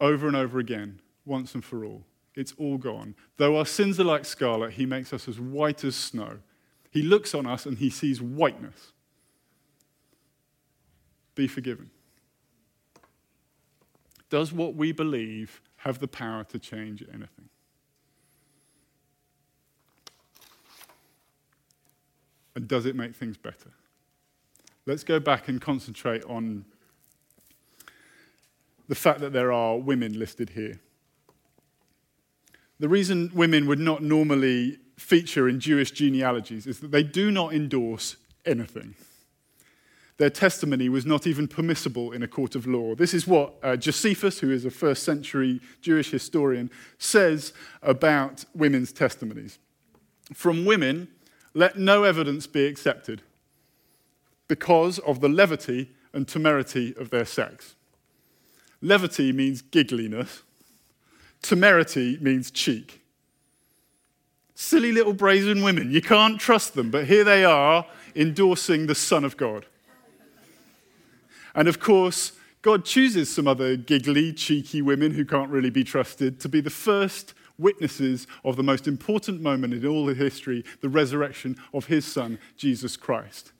Over 0.00 0.26
and 0.26 0.36
over 0.36 0.58
again, 0.58 1.00
once 1.24 1.54
and 1.54 1.64
for 1.64 1.84
all. 1.84 2.04
It's 2.34 2.54
all 2.56 2.78
gone. 2.78 3.14
Though 3.36 3.58
our 3.58 3.66
sins 3.66 3.98
are 3.98 4.04
like 4.04 4.24
scarlet, 4.24 4.74
he 4.74 4.86
makes 4.86 5.12
us 5.12 5.28
as 5.28 5.40
white 5.40 5.82
as 5.82 5.96
snow. 5.96 6.38
He 6.90 7.02
looks 7.02 7.34
on 7.34 7.46
us 7.46 7.66
and 7.66 7.78
he 7.78 7.90
sees 7.90 8.22
whiteness. 8.22 8.92
Be 11.34 11.48
forgiven. 11.48 11.90
Does 14.30 14.52
what 14.52 14.74
we 14.74 14.92
believe 14.92 15.60
have 15.78 15.98
the 15.98 16.08
power 16.08 16.44
to 16.44 16.58
change 16.58 17.02
anything? 17.08 17.48
And 22.58 22.66
does 22.66 22.86
it 22.86 22.96
make 22.96 23.14
things 23.14 23.36
better? 23.36 23.70
Let's 24.84 25.04
go 25.04 25.20
back 25.20 25.46
and 25.46 25.60
concentrate 25.60 26.24
on 26.24 26.64
the 28.88 28.96
fact 28.96 29.20
that 29.20 29.32
there 29.32 29.52
are 29.52 29.78
women 29.78 30.18
listed 30.18 30.50
here. 30.50 30.80
The 32.80 32.88
reason 32.88 33.30
women 33.32 33.68
would 33.68 33.78
not 33.78 34.02
normally 34.02 34.78
feature 34.96 35.48
in 35.48 35.60
Jewish 35.60 35.92
genealogies 35.92 36.66
is 36.66 36.80
that 36.80 36.90
they 36.90 37.04
do 37.04 37.30
not 37.30 37.54
endorse 37.54 38.16
anything. 38.44 38.96
Their 40.16 40.30
testimony 40.30 40.88
was 40.88 41.06
not 41.06 41.28
even 41.28 41.46
permissible 41.46 42.10
in 42.10 42.24
a 42.24 42.28
court 42.28 42.56
of 42.56 42.66
law. 42.66 42.96
This 42.96 43.14
is 43.14 43.24
what 43.24 43.54
uh, 43.62 43.76
Josephus, 43.76 44.40
who 44.40 44.50
is 44.50 44.64
a 44.64 44.70
first 44.72 45.04
century 45.04 45.60
Jewish 45.80 46.10
historian, 46.10 46.72
says 46.98 47.52
about 47.84 48.44
women's 48.52 48.90
testimonies. 48.90 49.60
From 50.34 50.64
women, 50.64 51.06
let 51.54 51.78
no 51.78 52.04
evidence 52.04 52.46
be 52.46 52.66
accepted 52.66 53.22
because 54.46 54.98
of 55.00 55.20
the 55.20 55.28
levity 55.28 55.90
and 56.12 56.26
temerity 56.26 56.94
of 56.96 57.10
their 57.10 57.24
sex. 57.24 57.74
Levity 58.80 59.32
means 59.32 59.62
giggliness, 59.62 60.42
temerity 61.42 62.18
means 62.20 62.50
cheek. 62.50 63.02
Silly 64.54 64.90
little 64.90 65.12
brazen 65.12 65.62
women, 65.62 65.92
you 65.92 66.02
can't 66.02 66.40
trust 66.40 66.74
them, 66.74 66.90
but 66.90 67.06
here 67.06 67.22
they 67.22 67.44
are 67.44 67.86
endorsing 68.16 68.86
the 68.86 68.94
Son 68.94 69.24
of 69.24 69.36
God. 69.36 69.66
And 71.54 71.68
of 71.68 71.78
course, 71.78 72.32
God 72.62 72.84
chooses 72.84 73.32
some 73.32 73.46
other 73.46 73.76
giggly, 73.76 74.32
cheeky 74.32 74.82
women 74.82 75.12
who 75.12 75.24
can't 75.24 75.50
really 75.50 75.70
be 75.70 75.84
trusted 75.84 76.40
to 76.40 76.48
be 76.48 76.60
the 76.60 76.70
first 76.70 77.34
witnesses 77.58 78.26
of 78.44 78.56
the 78.56 78.62
most 78.62 78.86
important 78.86 79.40
moment 79.40 79.74
in 79.74 79.86
all 79.86 80.08
of 80.08 80.16
history, 80.16 80.64
the 80.80 80.88
resurrection 80.88 81.56
of 81.74 81.86
his 81.86 82.04
son, 82.04 82.38
Jesus 82.56 82.96
Christ. 82.96 83.52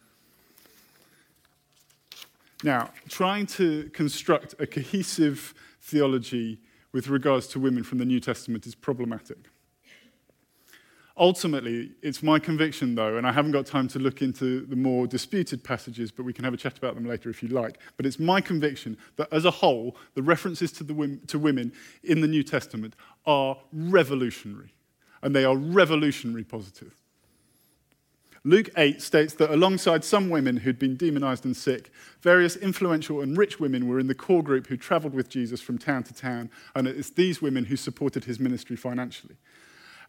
Now, 2.63 2.91
trying 3.09 3.47
to 3.47 3.91
construct 3.91 4.55
a 4.59 4.67
cohesive 4.67 5.55
theology 5.81 6.61
with 6.93 7.09
regards 7.09 7.47
to 7.49 7.61
women 7.61 7.85
from 7.85 7.99
the 7.99 8.05
New 8.05 8.21
Testament 8.21 8.67
is 8.67 8.75
problematic. 8.75 9.39
Ultimately, 11.21 11.91
it's 12.01 12.23
my 12.23 12.39
conviction, 12.39 12.95
though, 12.95 13.17
and 13.17 13.27
I 13.27 13.33
haven't 13.33 13.51
got 13.51 13.67
time 13.67 13.89
to 13.89 13.99
look 13.99 14.23
into 14.23 14.65
the 14.67 14.77
more 14.77 15.05
disputed 15.07 15.65
passages, 15.65 16.13
but 16.13 16.25
we 16.25 16.33
can 16.33 16.45
have 16.45 16.55
a 16.55 16.57
chat 16.57 16.79
about 16.79 16.95
them 16.95 17.07
later 17.07 17.29
if 17.29 17.43
you 17.43 17.49
like. 17.49 17.79
But 17.97 18.07
it's 18.07 18.21
my 18.21 18.41
conviction 18.41 18.97
that 19.17 19.27
as 19.33 19.45
a 19.45 19.51
whole, 19.51 19.97
the 20.15 20.23
references 20.23 20.71
to, 20.73 20.85
the 20.85 21.19
to 21.27 21.39
women 21.39 21.73
in 22.05 22.21
the 22.21 22.29
New 22.29 22.45
Testament 22.45 22.95
are 23.27 23.59
revolutionary, 23.73 24.75
and 25.21 25.35
they 25.35 25.45
are 25.45 25.57
revolutionary 25.57 26.45
positive. 26.45 26.95
Luke 28.45 28.71
8 28.77 29.03
states 29.03 29.35
that 29.35 29.51
alongside 29.51 30.05
some 30.05 30.31
women 30.31 30.59
who'd 30.59 30.79
been 30.79 30.97
demonized 30.97 31.45
and 31.45 31.57
sick, 31.57 31.91
various 32.21 32.55
influential 32.55 33.21
and 33.21 33.37
rich 33.37 33.59
women 33.59 33.89
were 33.89 33.99
in 33.99 34.07
the 34.07 34.15
core 34.15 34.45
group 34.45 34.69
who 34.69 34.77
traveled 34.77 35.15
with 35.15 35.29
Jesus 35.29 35.61
from 35.61 35.79
town 35.79 36.05
to 36.05 36.15
town, 36.15 36.49
and 36.77 36.87
it's 36.87 37.11
these 37.11 37.43
women 37.43 37.65
who 37.65 37.77
supported 37.77 38.25
his 38.25 38.39
ministry 38.39 38.77
financially. 38.77 39.37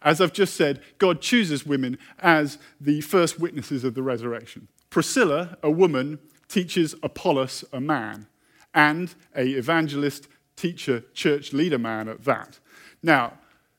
As 0.01 0.21
I've 0.21 0.33
just 0.33 0.55
said, 0.55 0.81
God 0.97 1.21
chooses 1.21 1.65
women 1.65 1.97
as 2.19 2.57
the 2.79 3.01
first 3.01 3.39
witnesses 3.39 3.83
of 3.83 3.95
the 3.95 4.03
resurrection. 4.03 4.67
Priscilla, 4.89 5.57
a 5.61 5.69
woman, 5.69 6.19
teaches 6.47 6.95
Apollos, 7.03 7.63
a 7.71 7.81
man, 7.81 8.27
and 8.73 9.13
a 9.35 9.45
evangelist, 9.49 10.27
teacher, 10.55 11.03
church 11.13 11.53
leader 11.53 11.77
man 11.77 12.07
at 12.07 12.23
that. 12.25 12.59
Now, 13.03 13.33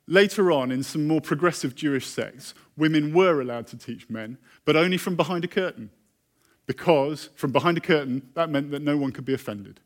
later 0.06 0.52
on, 0.52 0.70
in 0.70 0.82
some 0.82 1.06
more 1.06 1.20
progressive 1.20 1.74
Jewish 1.74 2.06
sects, 2.06 2.54
women 2.76 3.12
were 3.14 3.40
allowed 3.40 3.66
to 3.68 3.76
teach 3.76 4.08
men, 4.08 4.38
but 4.64 4.76
only 4.76 4.96
from 4.96 5.16
behind 5.16 5.44
a 5.44 5.48
curtain. 5.48 5.90
Because 6.66 7.30
from 7.34 7.50
behind 7.50 7.78
a 7.78 7.80
curtain, 7.80 8.28
that 8.34 8.50
meant 8.50 8.70
that 8.70 8.82
no 8.82 8.96
one 8.96 9.10
could 9.10 9.24
be 9.24 9.34
offended. 9.34 9.80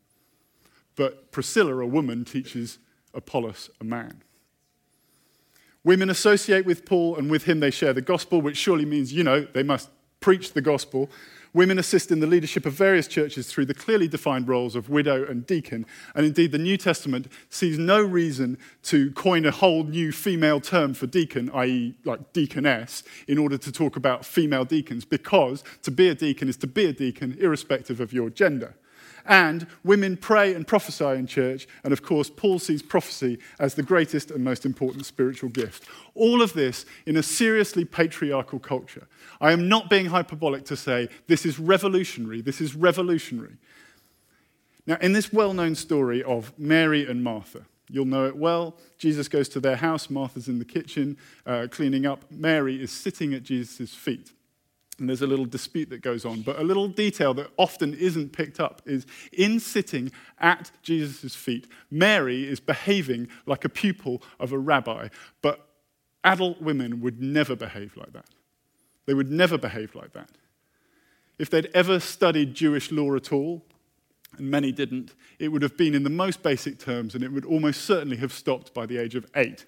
But 0.95 1.31
Priscilla, 1.31 1.77
a 1.79 1.87
woman, 1.87 2.23
teaches 2.23 2.77
Apollos, 3.13 3.69
a 3.81 3.83
man. 3.83 4.21
Women 5.85 6.09
associate 6.09 6.65
with 6.65 6.83
Paul, 6.83 7.15
and 7.15 7.29
with 7.29 7.43
him 7.43 7.59
they 7.59 7.69
share 7.69 7.93
the 7.93 8.01
gospel, 8.01 8.41
which 8.41 8.57
surely 8.57 8.85
means, 8.85 9.13
you 9.13 9.23
know, 9.23 9.41
they 9.41 9.61
must 9.61 9.89
preach 10.19 10.53
the 10.53 10.61
gospel. 10.61 11.11
Women 11.53 11.77
assist 11.77 12.11
in 12.11 12.19
the 12.19 12.27
leadership 12.27 12.65
of 12.65 12.73
various 12.73 13.07
churches 13.07 13.47
through 13.47 13.67
the 13.67 13.75
clearly 13.75 14.07
defined 14.07 14.47
roles 14.47 14.75
of 14.75 14.89
widow 14.89 15.23
and 15.23 15.45
deacon. 15.45 15.85
And 16.15 16.25
indeed, 16.25 16.51
the 16.51 16.57
New 16.57 16.75
Testament 16.75 17.31
sees 17.51 17.77
no 17.77 18.01
reason 18.01 18.57
to 18.83 19.11
coin 19.11 19.45
a 19.45 19.51
whole 19.51 19.83
new 19.83 20.11
female 20.11 20.59
term 20.59 20.95
for 20.95 21.05
deacon, 21.05 21.51
i.e., 21.53 21.93
like 22.03 22.33
deaconess, 22.33 23.03
in 23.27 23.37
order 23.37 23.57
to 23.59 23.71
talk 23.71 23.95
about 23.95 24.25
female 24.25 24.65
deacons, 24.65 25.05
because 25.05 25.63
to 25.83 25.91
be 25.91 26.09
a 26.09 26.15
deacon 26.15 26.49
is 26.49 26.57
to 26.57 26.67
be 26.67 26.87
a 26.87 26.93
deacon, 26.93 27.37
irrespective 27.39 28.01
of 28.01 28.11
your 28.11 28.31
gender. 28.31 28.75
And 29.25 29.67
women 29.83 30.17
pray 30.17 30.53
and 30.53 30.67
prophesy 30.67 31.05
in 31.05 31.27
church. 31.27 31.67
And 31.83 31.91
of 31.91 32.03
course, 32.03 32.29
Paul 32.29 32.59
sees 32.59 32.83
prophecy 32.83 33.39
as 33.59 33.73
the 33.73 33.83
greatest 33.83 34.31
and 34.31 34.43
most 34.43 34.65
important 34.65 35.05
spiritual 35.05 35.49
gift. 35.49 35.85
All 36.13 36.41
of 36.41 36.53
this 36.53 36.85
in 37.05 37.17
a 37.17 37.23
seriously 37.23 37.85
patriarchal 37.85 38.59
culture. 38.59 39.07
I 39.41 39.51
am 39.51 39.67
not 39.67 39.89
being 39.89 40.07
hyperbolic 40.07 40.65
to 40.65 40.77
say 40.77 41.09
this 41.27 41.45
is 41.45 41.59
revolutionary. 41.59 42.41
This 42.41 42.61
is 42.61 42.75
revolutionary. 42.75 43.57
Now, 44.87 44.97
in 45.01 45.13
this 45.13 45.33
well 45.33 45.53
known 45.53 45.73
story 45.73 46.21
of 46.23 46.53
Mary 46.59 47.09
and 47.09 47.23
Martha, 47.23 47.65
You'll 47.89 48.05
know 48.05 48.25
it 48.25 48.35
well. 48.35 48.77
Jesus 48.97 49.27
goes 49.27 49.47
to 49.49 49.59
their 49.59 49.75
house. 49.75 50.09
Martha's 50.09 50.47
in 50.47 50.57
the 50.57 50.65
kitchen 50.65 51.17
uh, 51.45 51.67
cleaning 51.69 52.05
up. 52.05 52.25
Mary 52.31 52.81
is 52.81 52.91
sitting 52.91 53.33
at 53.33 53.43
Jesus' 53.43 53.93
feet 53.93 54.31
and 54.97 55.09
there's 55.09 55.21
a 55.21 55.27
little 55.27 55.45
dispute 55.45 55.89
that 55.89 56.01
goes 56.01 56.25
on. 56.25 56.41
But 56.41 56.59
a 56.59 56.63
little 56.63 56.87
detail 56.87 57.33
that 57.35 57.51
often 57.57 57.93
isn't 57.93 58.31
picked 58.31 58.59
up 58.59 58.81
is 58.85 59.05
in 59.33 59.59
sitting 59.59 60.11
at 60.39 60.71
Jesus' 60.83 61.35
feet, 61.35 61.67
Mary 61.91 62.47
is 62.47 62.59
behaving 62.59 63.27
like 63.45 63.65
a 63.65 63.69
pupil 63.69 64.23
of 64.39 64.51
a 64.51 64.57
rabbi, 64.57 65.09
but 65.41 65.67
adult 66.23 66.61
women 66.61 67.01
would 67.01 67.21
never 67.21 67.55
behave 67.55 67.95
like 67.97 68.13
that. 68.13 68.29
They 69.05 69.13
would 69.13 69.31
never 69.31 69.57
behave 69.57 69.95
like 69.95 70.13
that. 70.13 70.29
If 71.37 71.49
they'd 71.49 71.69
ever 71.73 71.99
studied 71.99 72.55
Jewish 72.55 72.91
law 72.91 73.15
at 73.15 73.33
all, 73.33 73.65
and 74.37 74.49
many 74.49 74.71
didn't, 74.71 75.13
it 75.39 75.49
would 75.49 75.61
have 75.61 75.77
been 75.77 75.93
in 75.93 76.03
the 76.03 76.09
most 76.09 76.41
basic 76.41 76.79
terms, 76.79 77.15
and 77.15 77.23
it 77.23 77.31
would 77.31 77.45
almost 77.45 77.81
certainly 77.81 78.17
have 78.17 78.33
stopped 78.33 78.73
by 78.73 78.85
the 78.85 78.97
age 78.97 79.15
of 79.15 79.25
eight. 79.35 79.65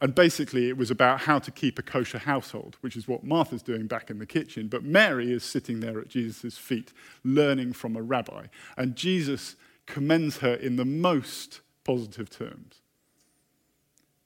And 0.00 0.14
basically, 0.14 0.68
it 0.68 0.78
was 0.78 0.90
about 0.90 1.20
how 1.20 1.38
to 1.38 1.50
keep 1.50 1.78
a 1.78 1.82
kosher 1.82 2.18
household, 2.18 2.78
which 2.80 2.96
is 2.96 3.06
what 3.06 3.22
Martha's 3.22 3.62
doing 3.62 3.86
back 3.86 4.08
in 4.08 4.18
the 4.18 4.26
kitchen. 4.26 4.68
But 4.68 4.82
Mary 4.82 5.30
is 5.30 5.44
sitting 5.44 5.80
there 5.80 6.00
at 6.00 6.08
Jesus' 6.08 6.56
feet, 6.56 6.92
learning 7.22 7.74
from 7.74 7.96
a 7.96 8.02
rabbi. 8.02 8.46
And 8.78 8.96
Jesus 8.96 9.56
commends 9.86 10.38
her 10.38 10.54
in 10.54 10.76
the 10.76 10.86
most 10.86 11.60
positive 11.84 12.30
terms. 12.30 12.80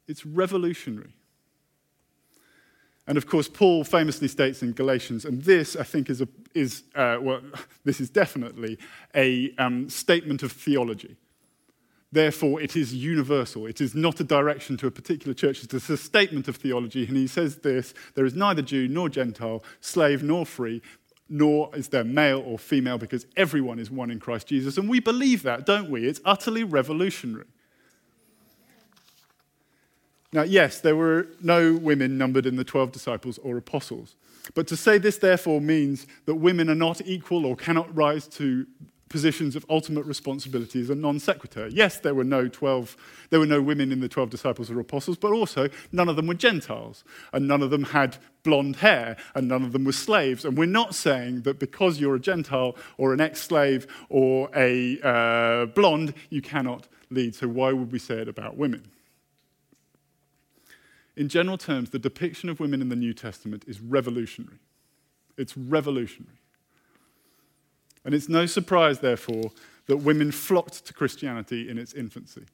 It's 0.07 0.25
revolutionary. 0.25 1.15
And 3.07 3.19
of 3.19 3.27
course, 3.27 3.49
Paul 3.49 3.85
famously 3.85 4.29
states 4.29 4.63
in 4.63 4.73
Galatians, 4.73 5.25
and 5.25 5.43
this 5.43 5.77
I 5.77 5.83
think 5.83 6.09
is, 6.09 6.21
a, 6.21 6.29
is 6.55 6.85
uh, 6.95 7.19
well, 7.21 7.41
this 7.85 8.01
is 8.01 8.11
definitely 8.11 8.79
a 9.15 9.53
um, 9.59 9.91
statement 9.91 10.43
of 10.43 10.53
theology. 10.53 11.17
Therefore, 12.15 12.61
it 12.61 12.77
is 12.77 12.95
universal. 12.95 13.67
It 13.67 13.81
is 13.81 13.93
not 13.93 14.21
a 14.21 14.25
direction 14.25 14.77
to 14.77 14.87
a 14.87 14.91
particular 14.93 15.35
church. 15.35 15.65
It 15.65 15.75
is 15.75 15.91
a 15.91 15.97
statement 15.97 16.47
of 16.47 16.55
theology. 16.55 17.05
And 17.09 17.17
he 17.17 17.27
says 17.27 17.57
this 17.57 17.93
there 18.15 18.25
is 18.25 18.35
neither 18.35 18.63
Jew 18.63 18.87
nor 18.87 19.09
Gentile, 19.09 19.65
slave 19.81 20.23
nor 20.23 20.47
free, 20.47 20.81
nor 21.29 21.75
is 21.75 21.89
there 21.89 22.05
male 22.05 22.41
or 22.47 22.57
female, 22.57 22.99
because 22.99 23.27
everyone 23.37 23.81
is 23.81 23.91
one 23.91 24.13
in 24.13 24.21
Christ 24.21 24.47
Jesus. 24.47 24.79
And 24.79 24.89
we 24.89 25.01
believe 25.01 25.43
that, 25.43 25.67
don't 25.67 25.91
we? 25.91 26.07
It's 26.07 26.21
utterly 26.25 26.63
revolutionary. 26.63 27.47
Now, 30.33 30.43
yes, 30.43 30.81
there 30.81 30.95
were 30.95 31.27
no 31.43 31.75
women 31.75 32.17
numbered 32.17 32.47
in 32.47 32.55
the 32.55 32.65
12 32.65 32.93
disciples 32.93 33.39
or 33.39 33.57
apostles. 33.57 34.15
But 34.55 34.69
to 34.69 34.77
say 34.77 34.99
this, 34.99 35.19
therefore, 35.19 35.61
means 35.61 36.07
that 36.27 36.37
women 36.37 36.71
are 36.71 36.77
not 36.77 37.01
equal 37.05 37.45
or 37.45 37.57
cannot 37.57 37.93
rise 37.97 38.29
to 38.29 38.67
positions 39.15 39.55
of 39.55 39.65
ultimate 39.71 40.05
responsibility 40.07 40.81
as 40.81 40.91
a 40.91 40.95
non 40.97 41.21
sequitur. 41.21 41.69
Yes, 41.69 42.01
there 42.01 42.17
were 42.17 42.25
no 42.25 42.49
12, 42.49 42.97
there 43.31 43.39
were 43.39 43.47
no 43.47 43.63
women 43.63 43.93
in 43.93 44.01
the 44.01 44.09
12 44.09 44.29
disciples 44.29 44.73
or 44.73 44.81
apostles, 44.81 45.17
but 45.17 45.31
also 45.31 45.69
none 45.93 46.09
of 46.09 46.17
them 46.17 46.27
were 46.27 46.35
Gentiles, 46.35 47.05
and 47.33 47.47
none 47.47 47.63
of 47.63 47.71
them 47.71 47.85
had 47.85 48.17
blonde 48.43 48.75
hair, 48.75 49.17
and 49.37 49.47
none 49.47 49.63
of 49.63 49.71
them 49.71 49.85
were 49.85 49.93
slaves. 49.93 50.45
And 50.45 50.59
we're 50.59 50.67
not 50.67 50.97
saying 50.97 51.43
that 51.43 51.61
because 51.61 52.01
you're 52.01 52.17
a 52.17 52.19
Gentile 52.21 52.75
or 52.99 53.15
an 53.15 53.21
ex 53.21 53.41
slave 53.41 53.87
or 54.09 54.51
a 54.53 55.01
uh, 55.03 55.67
blonde, 55.67 56.15
you 56.29 56.43
cannot 56.43 56.89
lead. 57.09 57.37
So 57.37 57.47
why 57.47 57.73
would 57.73 57.93
we 57.93 58.01
say 58.01 58.17
it 58.17 58.29
about 58.29 58.57
women? 58.57 58.91
In 61.15 61.29
general 61.29 61.57
terms, 61.57 61.91
the 61.91 62.01
depiction 62.01 62.49
of 62.49 62.59
women 62.59 62.83
in 62.83 62.89
the 62.89 62.97
New 62.97 63.15
Testament 63.15 63.65
is 63.69 63.81
revolutionary. 63.81 64.59
It's 65.39 65.57
revolutionary. 65.57 66.41
And 68.05 68.15
it's 68.15 68.29
no 68.29 68.47
surprise, 68.47 68.99
therefore, 68.99 69.53
that 69.87 69.99
women 69.99 70.33
flocked 70.33 70.85
to 70.87 70.95
Christianity 70.95 71.69
in 71.69 71.79
its 71.79 71.93
infancy. 71.93 72.45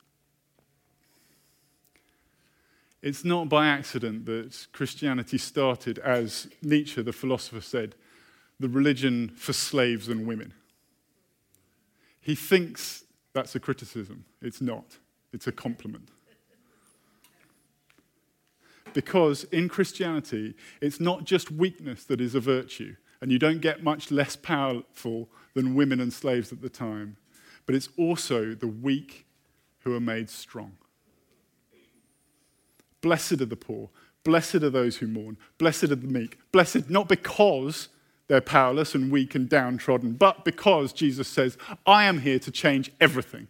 It's 3.03 3.25
not 3.25 3.49
by 3.49 3.67
accident 3.67 4.27
that 4.27 4.67
Christianity 4.73 5.39
started, 5.39 5.99
as 6.01 6.49
Nietzsche, 6.63 7.03
the 7.03 7.13
philosopher, 7.13 7.63
said, 7.63 7.95
the 8.59 8.69
religion 8.69 9.31
for 9.31 9.55
slaves 9.55 10.09
and 10.09 10.27
women. 10.27 10.53
He 12.21 12.35
thinks 12.35 13.05
that's 13.33 13.55
a 13.55 13.61
criticism. 13.61 14.27
It's 14.43 14.61
not, 14.61 14.99
it's 15.33 15.47
a 15.47 15.53
compliment. 15.53 16.11
Because 18.93 19.45
in 19.45 19.69
Christianity, 19.69 20.55
it's 20.83 21.01
not 21.01 21.25
just 21.25 21.51
weakness 21.51 22.05
that 22.05 22.21
is 22.21 22.35
a 22.35 22.41
virtue, 22.41 22.97
and 23.23 23.33
you 23.33 23.39
don't 23.39 23.61
get 23.61 23.83
much 23.83 24.11
less 24.11 24.37
powerful 24.37 25.29
than 25.55 25.75
women 25.75 26.01
and 26.01 26.13
slaves 26.13 26.53
at 26.53 26.63
the 26.63 26.69
time, 26.69 27.17
but 27.67 27.75
it's 27.75 27.89
also 27.97 28.55
the 28.55 28.69
weak 28.69 29.27
who 29.81 29.95
are 29.95 30.01
made 30.01 30.29
strong. 30.29 30.73
Blessed 33.01 33.41
are 33.41 33.47
the 33.47 33.57
poor, 33.57 33.89
blessed 34.25 34.57
are 34.57 34.71
those 34.71 34.99
who 34.99 35.07
mourn, 35.07 35.37
blessed 35.59 35.85
are 35.85 35.97
the 35.97 36.07
meek, 36.07 36.39
blessed 36.53 36.91
not 36.91 37.09
because 37.09 37.89
they're 38.29 38.41
powerless 38.41 38.95
and 38.95 39.11
weak 39.11 39.35
and 39.35 39.49
downtrodden, 39.49 40.13
but 40.13 40.45
because 40.45 40.93
Jesus 40.93 41.27
says, 41.27 41.59
I 41.87 42.05
am 42.05 42.21
here 42.21 42.39
to 42.39 42.51
change 42.51 42.93
everything. 43.01 43.49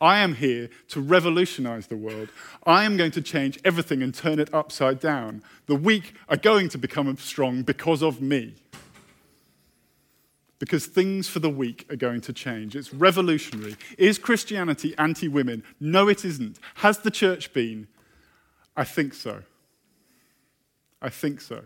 I 0.00 0.18
am 0.20 0.34
here 0.34 0.68
to 0.88 1.00
revolutionize 1.00 1.86
the 1.86 1.96
world. 1.96 2.28
I 2.64 2.84
am 2.84 2.96
going 2.96 3.12
to 3.12 3.22
change 3.22 3.58
everything 3.64 4.02
and 4.02 4.14
turn 4.14 4.38
it 4.38 4.52
upside 4.52 5.00
down. 5.00 5.42
The 5.66 5.74
weak 5.74 6.14
are 6.28 6.36
going 6.36 6.68
to 6.70 6.78
become 6.78 7.14
strong 7.18 7.62
because 7.62 8.02
of 8.02 8.20
me. 8.20 8.54
Because 10.58 10.86
things 10.86 11.28
for 11.28 11.38
the 11.38 11.50
weak 11.50 11.86
are 11.90 11.96
going 11.96 12.22
to 12.22 12.32
change. 12.32 12.76
It's 12.76 12.94
revolutionary. 12.94 13.76
Is 13.98 14.18
Christianity 14.18 14.94
anti 14.96 15.28
women? 15.28 15.62
No, 15.80 16.08
it 16.08 16.24
isn't. 16.24 16.58
Has 16.76 16.98
the 16.98 17.10
church 17.10 17.52
been? 17.52 17.88
I 18.76 18.84
think 18.84 19.12
so. 19.12 19.42
I 21.02 21.10
think 21.10 21.40
so. 21.40 21.64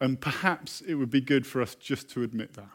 And 0.00 0.20
perhaps 0.20 0.80
it 0.80 0.94
would 0.94 1.10
be 1.10 1.20
good 1.20 1.46
for 1.46 1.60
us 1.62 1.74
just 1.74 2.08
to 2.10 2.22
admit 2.22 2.54
that. 2.54 2.68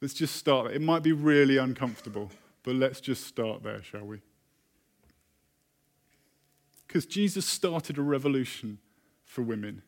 Let's 0.00 0.14
just 0.14 0.36
start. 0.36 0.72
It 0.72 0.82
might 0.82 1.02
be 1.02 1.12
really 1.12 1.56
uncomfortable, 1.56 2.30
but 2.62 2.74
let's 2.74 3.00
just 3.00 3.26
start 3.26 3.62
there, 3.62 3.82
shall 3.82 4.04
we? 4.04 4.20
Because 6.86 7.04
Jesus 7.04 7.46
started 7.46 7.98
a 7.98 8.02
revolution 8.02 8.78
for 9.24 9.42
women. 9.42 9.82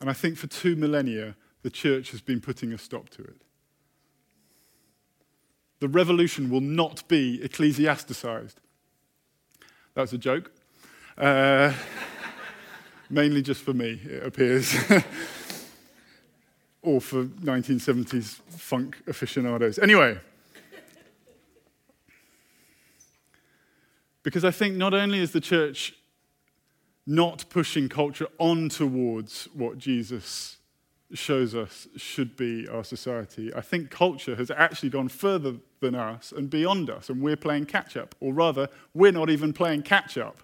And 0.00 0.08
I 0.08 0.12
think 0.12 0.36
for 0.36 0.46
two 0.46 0.76
millennia, 0.76 1.34
the 1.62 1.70
church 1.70 2.10
has 2.12 2.20
been 2.20 2.40
putting 2.40 2.72
a 2.72 2.78
stop 2.78 3.08
to 3.10 3.22
it. 3.22 3.42
The 5.80 5.88
revolution 5.88 6.50
will 6.50 6.60
not 6.60 7.06
be 7.08 7.42
ecclesiasticized. 7.42 8.60
That's 9.94 10.12
a 10.12 10.18
joke. 10.18 10.52
Uh, 11.16 11.72
mainly 13.10 13.42
just 13.42 13.62
for 13.62 13.72
me, 13.72 14.00
it 14.04 14.24
appears. 14.24 14.74
or 16.82 17.00
for 17.00 17.24
1970s 17.24 18.40
funk 18.48 18.98
aficionados. 19.06 19.78
Anyway, 19.78 20.18
because 24.22 24.44
I 24.44 24.50
think 24.50 24.76
not 24.76 24.94
only 24.94 25.18
is 25.18 25.32
the 25.32 25.40
church 25.40 25.94
not 27.08 27.46
pushing 27.48 27.88
culture 27.88 28.26
on 28.36 28.68
towards 28.68 29.48
what 29.54 29.78
Jesus 29.78 30.58
shows 31.14 31.54
us 31.54 31.88
should 31.96 32.36
be 32.36 32.68
our 32.68 32.84
society, 32.84 33.52
I 33.54 33.62
think 33.62 33.90
culture 33.90 34.36
has 34.36 34.50
actually 34.50 34.90
gone 34.90 35.08
further 35.08 35.54
than 35.80 35.94
us 35.94 36.32
and 36.36 36.50
beyond 36.50 36.90
us, 36.90 37.08
and 37.08 37.22
we're 37.22 37.34
playing 37.34 37.64
catch 37.64 37.96
up, 37.96 38.14
or 38.20 38.34
rather, 38.34 38.68
we're 38.92 39.10
not 39.10 39.30
even 39.30 39.54
playing 39.54 39.82
catch 39.84 40.18
up. 40.18 40.42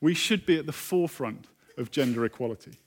We 0.00 0.14
should 0.14 0.46
be 0.46 0.56
at 0.56 0.66
the 0.66 0.72
forefront 0.72 1.48
of 1.76 1.90
gender 1.90 2.24
equality 2.24 2.78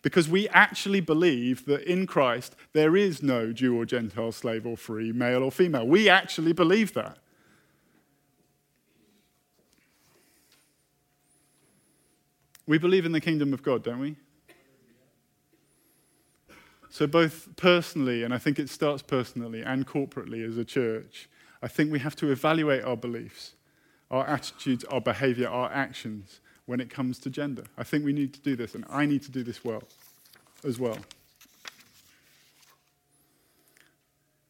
because 0.00 0.26
we 0.26 0.48
actually 0.48 1.00
believe 1.00 1.66
that 1.66 1.82
in 1.82 2.06
Christ 2.06 2.56
there 2.72 2.96
is 2.96 3.22
no 3.22 3.52
Jew 3.52 3.78
or 3.78 3.84
Gentile, 3.84 4.32
slave 4.32 4.66
or 4.66 4.76
free, 4.78 5.12
male 5.12 5.42
or 5.42 5.52
female. 5.52 5.86
We 5.86 6.08
actually 6.08 6.54
believe 6.54 6.94
that. 6.94 7.18
We 12.68 12.76
believe 12.76 13.06
in 13.06 13.12
the 13.12 13.20
kingdom 13.20 13.54
of 13.54 13.62
God, 13.62 13.82
don't 13.82 13.98
we? 13.98 14.16
So, 16.90 17.06
both 17.06 17.48
personally, 17.56 18.22
and 18.22 18.34
I 18.34 18.38
think 18.38 18.58
it 18.58 18.68
starts 18.68 19.00
personally 19.00 19.62
and 19.62 19.86
corporately 19.86 20.46
as 20.46 20.58
a 20.58 20.66
church, 20.66 21.30
I 21.62 21.68
think 21.68 21.90
we 21.90 21.98
have 22.00 22.14
to 22.16 22.30
evaluate 22.30 22.84
our 22.84 22.96
beliefs, 22.96 23.54
our 24.10 24.26
attitudes, 24.26 24.84
our 24.84 25.00
behavior, 25.00 25.48
our 25.48 25.72
actions 25.72 26.40
when 26.66 26.78
it 26.78 26.90
comes 26.90 27.18
to 27.20 27.30
gender. 27.30 27.64
I 27.78 27.84
think 27.84 28.04
we 28.04 28.12
need 28.12 28.34
to 28.34 28.40
do 28.40 28.54
this, 28.54 28.74
and 28.74 28.84
I 28.90 29.06
need 29.06 29.22
to 29.22 29.30
do 29.30 29.42
this 29.42 29.64
well 29.64 29.84
as 30.62 30.78
well. 30.78 30.98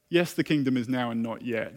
Yes, 0.09 0.33
the 0.33 0.43
kingdom 0.43 0.77
is 0.77 0.89
now 0.89 1.13
and 1.13 1.23
not 1.23 1.43
yet, 1.43 1.75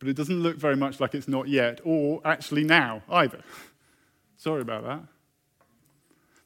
but 0.00 0.08
it 0.08 0.16
doesn't 0.16 0.42
look 0.42 0.56
very 0.56 0.76
much 0.76 0.98
like 0.98 1.14
it's 1.14 1.28
not 1.28 1.46
yet, 1.46 1.80
or 1.84 2.20
actually 2.24 2.64
now 2.64 3.02
either. 3.08 3.44
Sorry 4.38 4.62
about 4.62 4.82
that. 4.84 5.17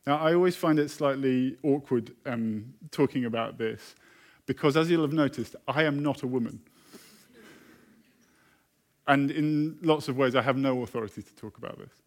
Now, 0.06 0.18
I 0.18 0.34
always 0.34 0.56
find 0.56 0.78
it 0.78 0.90
slightly 0.90 1.56
awkward 1.62 2.14
um, 2.26 2.74
talking 2.90 3.24
about 3.24 3.58
this 3.58 3.94
because, 4.46 4.76
as 4.76 4.90
you'll 4.90 5.02
have 5.02 5.12
noticed, 5.12 5.54
I 5.68 5.84
am 5.84 6.02
not 6.02 6.22
a 6.22 6.26
woman. 6.26 6.60
And 9.06 9.30
in 9.30 9.78
lots 9.82 10.08
of 10.08 10.16
ways, 10.16 10.34
I 10.34 10.42
have 10.42 10.56
no 10.56 10.82
authority 10.82 11.22
to 11.22 11.34
talk 11.34 11.58
about 11.58 11.78
this 11.78 12.02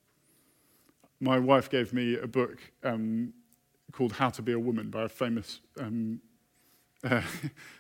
my 1.19 1.39
wife 1.39 1.69
gave 1.69 1.93
me 1.93 2.17
a 2.17 2.27
book 2.27 2.59
um, 2.83 3.33
called 3.91 4.13
How 4.13 4.29
to 4.29 4.41
Be 4.41 4.51
a 4.51 4.59
Woman 4.59 4.89
by 4.89 5.03
a 5.03 5.09
famous, 5.09 5.61
um, 5.79 6.21
uh, 7.03 7.21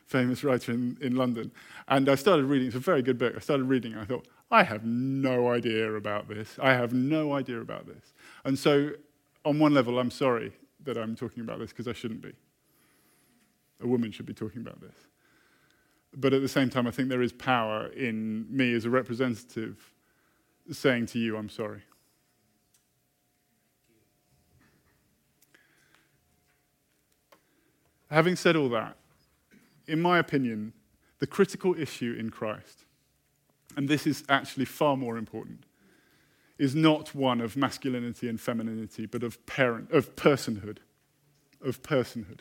famous 0.05 0.43
writer 0.43 0.71
in, 0.71 0.97
in 1.01 1.15
London. 1.15 1.51
And 1.87 2.07
I 2.09 2.15
started 2.15 2.45
reading, 2.45 2.67
it's 2.67 2.75
a 2.75 2.79
very 2.79 3.01
good 3.01 3.17
book. 3.17 3.33
I 3.35 3.39
started 3.39 3.65
reading, 3.65 3.93
and 3.93 4.01
I 4.01 4.05
thought, 4.05 4.27
I 4.51 4.63
have 4.63 4.85
no 4.85 5.49
idea 5.49 5.91
about 5.93 6.27
this. 6.27 6.57
I 6.61 6.73
have 6.73 6.93
no 6.93 7.33
idea 7.33 7.59
about 7.59 7.87
this. 7.87 8.13
And 8.45 8.57
so, 8.57 8.91
on 9.45 9.59
one 9.59 9.73
level, 9.73 9.99
I'm 9.99 10.11
sorry 10.11 10.51
that 10.83 10.97
I'm 10.97 11.15
talking 11.15 11.41
about 11.41 11.59
this 11.59 11.69
because 11.69 11.87
I 11.87 11.93
shouldn't 11.93 12.21
be. 12.21 12.33
A 13.81 13.87
woman 13.87 14.11
should 14.11 14.25
be 14.25 14.33
talking 14.33 14.61
about 14.61 14.81
this. 14.81 14.95
But 16.13 16.33
at 16.33 16.41
the 16.41 16.47
same 16.47 16.69
time, 16.69 16.87
I 16.87 16.91
think 16.91 17.09
there 17.09 17.21
is 17.21 17.31
power 17.31 17.87
in 17.87 18.45
me 18.49 18.73
as 18.73 18.85
a 18.85 18.89
representative 18.89 19.93
saying 20.71 21.07
to 21.07 21.19
you, 21.19 21.37
I'm 21.37 21.49
sorry. 21.49 21.81
Having 28.09 28.37
said 28.37 28.55
all 28.55 28.69
that, 28.69 28.95
in 29.87 30.01
my 30.01 30.19
opinion, 30.19 30.73
the 31.19 31.27
critical 31.27 31.75
issue 31.77 32.15
in 32.17 32.29
Christ, 32.29 32.85
and 33.75 33.89
this 33.89 34.07
is 34.07 34.23
actually 34.29 34.65
far 34.65 34.95
more 34.95 35.17
important, 35.17 35.65
is 36.57 36.75
not 36.75 37.13
one 37.13 37.41
of 37.41 37.57
masculinity 37.57 38.29
and 38.29 38.39
femininity, 38.39 39.05
but 39.05 39.23
of 39.23 39.45
parent, 39.45 39.91
of 39.91 40.15
personhood, 40.15 40.77
of 41.61 41.81
personhood 41.83 42.39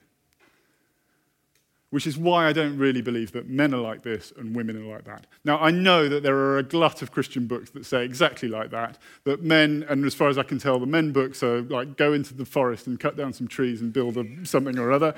which 1.95 2.09
is 2.09 2.19
why 2.19 2.49
I 2.49 2.53
don't 2.53 2.77
really 2.77 3.03
believe 3.03 3.31
that 3.35 3.49
men 3.49 3.73
are 3.73 3.81
like 3.81 4.03
this 4.03 4.33
and 4.37 4.53
women 4.53 4.77
are 4.77 4.93
like 4.93 5.05
that. 5.05 5.29
Now, 5.45 5.61
I 5.61 5.71
know 5.71 6.09
that 6.09 6.25
there 6.25 6.35
are 6.35 6.59
a 6.59 6.63
glut 6.65 7.03
of 7.03 7.13
Christian 7.13 7.47
books 7.47 7.71
that 7.71 7.87
say 7.87 8.05
exactly 8.05 8.49
like 8.49 8.71
that, 8.71 8.99
that 9.23 9.45
men, 9.45 9.87
and 9.89 10.05
as 10.05 10.13
far 10.13 10.29
as 10.29 10.37
I 10.37 10.43
can 10.43 10.59
tell, 10.59 10.81
the 10.81 10.87
men 10.87 11.13
books 11.13 11.41
are 11.45 11.63
like 11.63 11.97
go 11.97 12.13
into 12.13 12.35
the 12.35 12.45
forest 12.45 12.89
and 12.89 12.99
cut 12.99 13.17
down 13.17 13.33
some 13.33 13.47
trees 13.47 13.81
and 13.81 13.93
build 13.93 14.17
a, 14.17 14.25
something 14.45 14.77
or 14.77 14.91
other. 14.91 15.15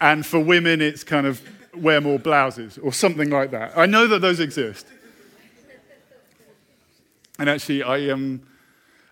And 0.00 0.24
for 0.24 0.38
women, 0.38 0.80
it's 0.80 1.02
kind 1.02 1.26
of 1.26 1.42
wear 1.74 2.00
more 2.00 2.20
blouses 2.20 2.78
or 2.78 2.92
something 2.92 3.30
like 3.30 3.50
that. 3.50 3.76
I 3.76 3.86
know 3.86 4.06
that 4.06 4.20
those 4.20 4.38
exist. 4.38 4.86
And 7.42 7.50
actually, 7.50 7.82
I, 7.82 8.08
um, 8.10 8.40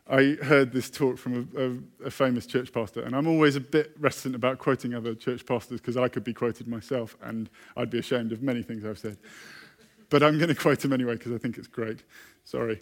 I 0.08 0.36
heard 0.40 0.70
this 0.70 0.88
talk 0.88 1.18
from 1.18 1.48
a, 1.56 2.04
a, 2.04 2.06
a, 2.06 2.10
famous 2.12 2.46
church 2.46 2.72
pastor, 2.72 3.02
and 3.02 3.16
I'm 3.16 3.26
always 3.26 3.56
a 3.56 3.60
bit 3.60 3.90
reticent 3.98 4.36
about 4.36 4.60
quoting 4.60 4.94
other 4.94 5.16
church 5.16 5.44
pastors 5.44 5.80
because 5.80 5.96
I 5.96 6.06
could 6.06 6.22
be 6.22 6.32
quoted 6.32 6.68
myself, 6.68 7.16
and 7.22 7.50
I'd 7.76 7.90
be 7.90 7.98
ashamed 7.98 8.30
of 8.30 8.40
many 8.40 8.62
things 8.62 8.84
I've 8.84 9.00
said. 9.00 9.18
But 10.10 10.22
I'm 10.22 10.38
going 10.38 10.48
to 10.48 10.54
quote 10.54 10.84
him 10.84 10.92
anyway 10.92 11.14
because 11.14 11.32
I 11.32 11.38
think 11.38 11.58
it's 11.58 11.66
great. 11.66 12.04
Sorry. 12.44 12.80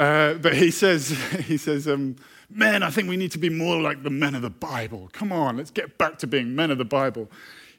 Uh, 0.00 0.34
but 0.34 0.56
he 0.56 0.72
says, 0.72 1.10
he 1.44 1.58
says, 1.58 1.86
um, 1.86 2.16
men, 2.50 2.82
I 2.82 2.90
think 2.90 3.08
we 3.08 3.16
need 3.16 3.30
to 3.30 3.38
be 3.38 3.50
more 3.50 3.80
like 3.80 4.02
the 4.02 4.10
men 4.10 4.34
of 4.34 4.42
the 4.42 4.50
Bible. 4.50 5.10
Come 5.12 5.30
on, 5.30 5.58
let's 5.58 5.70
get 5.70 5.96
back 5.96 6.18
to 6.18 6.26
being 6.26 6.56
men 6.56 6.72
of 6.72 6.78
the 6.78 6.84
Bible. 6.84 7.30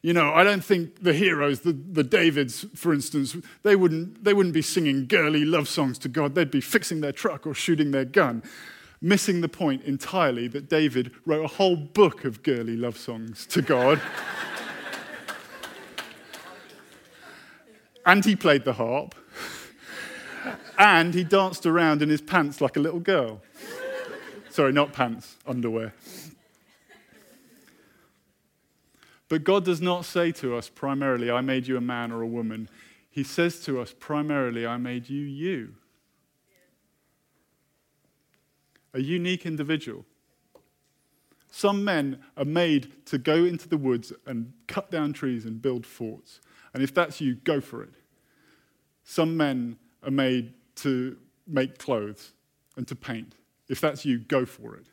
You 0.02 0.14
know, 0.14 0.34
I 0.34 0.44
don't 0.44 0.64
think 0.64 1.04
the 1.04 1.14
heroes, 1.14 1.62
the, 1.62 1.74
the 1.74 2.04
Davids, 2.04 2.66
for 2.74 2.94
instance, 2.94 3.36
they 3.64 3.76
wouldn't, 3.76 4.24
they 4.24 4.34
wouldn't 4.34 4.54
be 4.54 4.62
singing 4.62 5.08
girly 5.08 5.44
love 5.44 5.68
songs 5.68 5.98
to 6.00 6.10
God. 6.10 6.36
They'd 6.36 6.50
be 6.50 6.62
fixing 6.62 7.02
their 7.02 7.12
truck 7.12 7.46
or 7.46 7.54
shooting 7.54 7.92
their 7.92 8.06
gun 8.06 8.44
missing 9.02 9.42
the 9.42 9.50
point 9.50 9.84
entirely 9.84 10.48
that 10.48 10.70
David 10.70 11.12
wrote 11.26 11.46
a 11.46 11.48
whole 11.48 11.76
book 11.76 12.26
of 12.26 12.44
girly 12.44 12.76
love 12.76 12.98
songs 12.98 13.46
to 13.48 13.62
God. 13.62 14.02
and 18.06 18.26
he 18.26 18.36
played 18.36 18.66
the 18.66 18.74
harp. 18.74 19.16
and 20.78 21.14
he 21.14 21.24
danced 21.24 21.66
around 21.66 22.02
in 22.02 22.10
his 22.10 22.22
pants 22.22 22.62
like 22.62 22.78
a 22.78 22.80
little 22.80 23.00
girl. 23.00 23.42
Sorry, 24.50 24.74
not 24.74 24.94
pants, 24.94 25.38
underwear. 25.46 25.94
But 29.30 29.44
God 29.44 29.64
does 29.64 29.82
not 29.82 30.06
say 30.06 30.32
to 30.34 30.56
us 30.56 30.70
primarily, 30.70 31.32
I 31.32 31.42
made 31.42 31.68
you 31.68 31.78
a 31.78 31.82
man 31.82 32.12
or 32.12 32.22
a 32.22 32.28
woman. 32.28 32.68
He 33.10 33.24
says 33.24 33.64
to 33.66 33.80
us 33.80 33.94
primarily, 33.98 34.66
I 34.66 34.78
made 34.78 35.10
you 35.10 35.22
you. 35.22 35.76
a 38.94 39.00
unique 39.02 39.46
individual. 39.46 40.06
Some 41.52 41.84
men 41.84 42.20
are 42.38 42.46
made 42.46 43.06
to 43.08 43.18
go 43.18 43.44
into 43.46 43.68
the 43.68 43.78
woods 43.78 44.14
and 44.26 44.54
cut 44.68 44.92
down 44.92 45.14
trees 45.14 45.46
and 45.46 45.62
build 45.62 45.86
forts. 45.86 46.42
And 46.74 46.84
if 46.84 46.94
that's 46.94 47.20
you, 47.20 47.36
go 47.36 47.60
for 47.60 47.84
it. 47.84 47.94
Some 49.04 49.36
men 49.36 49.78
are 50.04 50.12
made 50.12 50.54
to 50.76 51.18
make 51.48 51.78
clothes 51.80 52.34
and 52.78 52.88
to 52.88 52.96
paint. 52.96 53.34
If 53.68 53.82
that's 53.82 54.06
you, 54.06 54.20
go 54.20 54.46
for 54.46 54.76
it. 54.76 54.86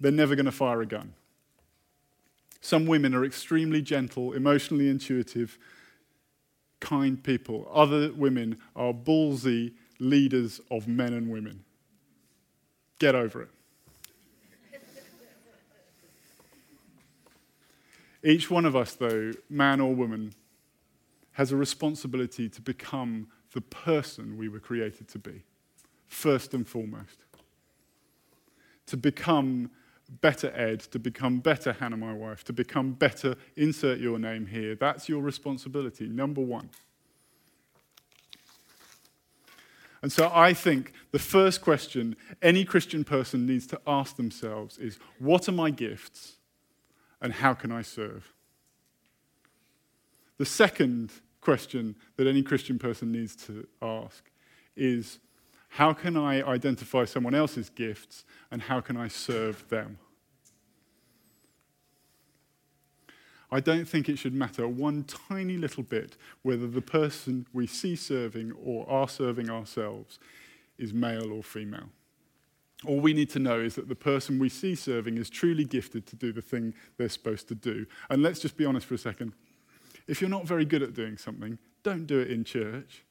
They're 0.00 0.12
never 0.12 0.34
going 0.34 0.46
to 0.46 0.52
fire 0.52 0.80
a 0.80 0.86
gun. 0.86 1.14
Some 2.60 2.86
women 2.86 3.14
are 3.14 3.24
extremely 3.24 3.82
gentle, 3.82 4.32
emotionally 4.32 4.88
intuitive, 4.88 5.58
kind 6.80 7.22
people. 7.22 7.68
Other 7.72 8.12
women 8.12 8.58
are 8.74 8.92
ballsy 8.92 9.74
leaders 9.98 10.60
of 10.70 10.88
men 10.88 11.12
and 11.12 11.30
women. 11.30 11.64
Get 12.98 13.14
over 13.14 13.42
it. 13.42 13.50
Each 18.24 18.50
one 18.50 18.64
of 18.64 18.74
us, 18.74 18.94
though, 18.94 19.32
man 19.48 19.80
or 19.80 19.94
woman, 19.94 20.34
has 21.32 21.52
a 21.52 21.56
responsibility 21.56 22.48
to 22.48 22.60
become 22.60 23.28
the 23.54 23.60
person 23.60 24.36
we 24.36 24.48
were 24.48 24.58
created 24.58 25.08
to 25.08 25.18
be, 25.18 25.44
first 26.08 26.52
and 26.52 26.66
foremost. 26.66 27.24
To 28.86 28.96
become 28.96 29.70
better 30.08 30.52
Ed, 30.54 30.80
to 30.80 30.98
become 30.98 31.40
better 31.40 31.72
Hannah, 31.72 31.96
my 31.96 32.12
wife, 32.12 32.44
to 32.44 32.52
become 32.52 32.92
better, 32.92 33.36
insert 33.56 33.98
your 33.98 34.18
name 34.18 34.46
here. 34.46 34.74
That's 34.74 35.08
your 35.08 35.22
responsibility, 35.22 36.08
number 36.08 36.40
one. 36.40 36.70
And 40.00 40.12
so 40.12 40.30
I 40.32 40.54
think 40.54 40.92
the 41.10 41.18
first 41.18 41.60
question 41.60 42.16
any 42.40 42.64
Christian 42.64 43.04
person 43.04 43.46
needs 43.46 43.66
to 43.68 43.80
ask 43.86 44.16
themselves 44.16 44.78
is 44.78 44.98
what 45.18 45.48
are 45.48 45.52
my 45.52 45.70
gifts 45.70 46.36
and 47.20 47.32
how 47.32 47.54
can 47.54 47.72
I 47.72 47.82
serve? 47.82 48.32
The 50.38 50.46
second 50.46 51.10
question 51.40 51.96
that 52.16 52.28
any 52.28 52.42
Christian 52.42 52.78
person 52.78 53.10
needs 53.10 53.34
to 53.46 53.66
ask 53.82 54.30
is 54.76 55.18
how 55.68 55.92
can 55.92 56.16
I 56.16 56.42
identify 56.42 57.04
someone 57.04 57.34
else's 57.34 57.68
gifts 57.68 58.24
and 58.50 58.62
how 58.62 58.80
can 58.80 58.96
I 58.96 59.08
serve 59.08 59.68
them? 59.68 59.98
I 63.50 63.60
don't 63.60 63.86
think 63.86 64.08
it 64.08 64.18
should 64.18 64.34
matter 64.34 64.68
one 64.68 65.04
tiny 65.04 65.56
little 65.56 65.82
bit 65.82 66.16
whether 66.42 66.66
the 66.66 66.82
person 66.82 67.46
we 67.52 67.66
see 67.66 67.96
serving 67.96 68.52
or 68.62 68.88
are 68.90 69.08
serving 69.08 69.48
ourselves 69.48 70.18
is 70.78 70.92
male 70.92 71.32
or 71.32 71.42
female. 71.42 71.88
All 72.86 73.00
we 73.00 73.12
need 73.12 73.30
to 73.30 73.38
know 73.38 73.58
is 73.58 73.74
that 73.74 73.88
the 73.88 73.94
person 73.94 74.38
we 74.38 74.48
see 74.48 74.74
serving 74.74 75.18
is 75.18 75.30
truly 75.30 75.64
gifted 75.64 76.06
to 76.08 76.16
do 76.16 76.32
the 76.32 76.42
thing 76.42 76.74
they're 76.96 77.08
supposed 77.08 77.48
to 77.48 77.54
do. 77.54 77.86
And 78.10 78.22
let's 78.22 78.38
just 78.38 78.56
be 78.56 78.64
honest 78.64 78.86
for 78.86 78.94
a 78.94 78.98
second. 78.98 79.32
If 80.06 80.20
you're 80.20 80.30
not 80.30 80.46
very 80.46 80.64
good 80.64 80.82
at 80.82 80.94
doing 80.94 81.16
something, 81.16 81.58
don't 81.82 82.06
do 82.06 82.20
it 82.20 82.30
in 82.30 82.44
church. 82.44 83.02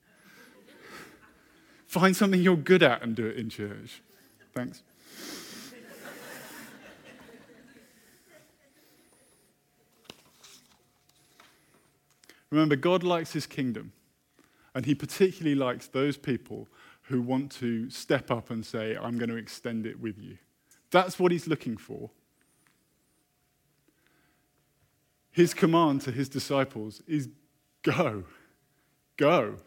Find 1.88 2.16
something 2.16 2.42
you're 2.42 2.58
good 2.58 2.84
at 2.84 3.02
and 3.02 3.16
do 3.16 3.26
it 3.26 3.38
in 3.38 3.50
church. 3.50 4.02
Thanks. 4.54 4.84
Remember, 12.50 12.76
God 12.76 13.04
likes 13.04 13.34
his 13.34 13.46
kingdom, 13.46 13.92
and 14.74 14.86
he 14.86 14.96
particularly 14.96 15.56
likes 15.56 15.88
those 15.88 16.18
people 16.18 16.68
who 17.04 17.22
want 17.22 17.52
to 17.54 17.90
step 17.90 18.32
up 18.32 18.50
and 18.50 18.66
say, 18.66 18.96
I'm 18.96 19.18
going 19.18 19.30
to 19.30 19.36
extend 19.36 19.86
it 19.86 20.00
with 20.00 20.18
you. 20.18 20.38
That's 20.92 21.20
what 21.20 21.32
he's 21.32 21.48
looking 21.48 21.78
for. 21.78 22.10
His 25.32 25.54
command 25.54 26.02
to 26.02 26.12
his 26.12 26.30
disciples 26.30 27.02
is 27.08 27.30
go, 27.84 28.24
go, 29.18 29.58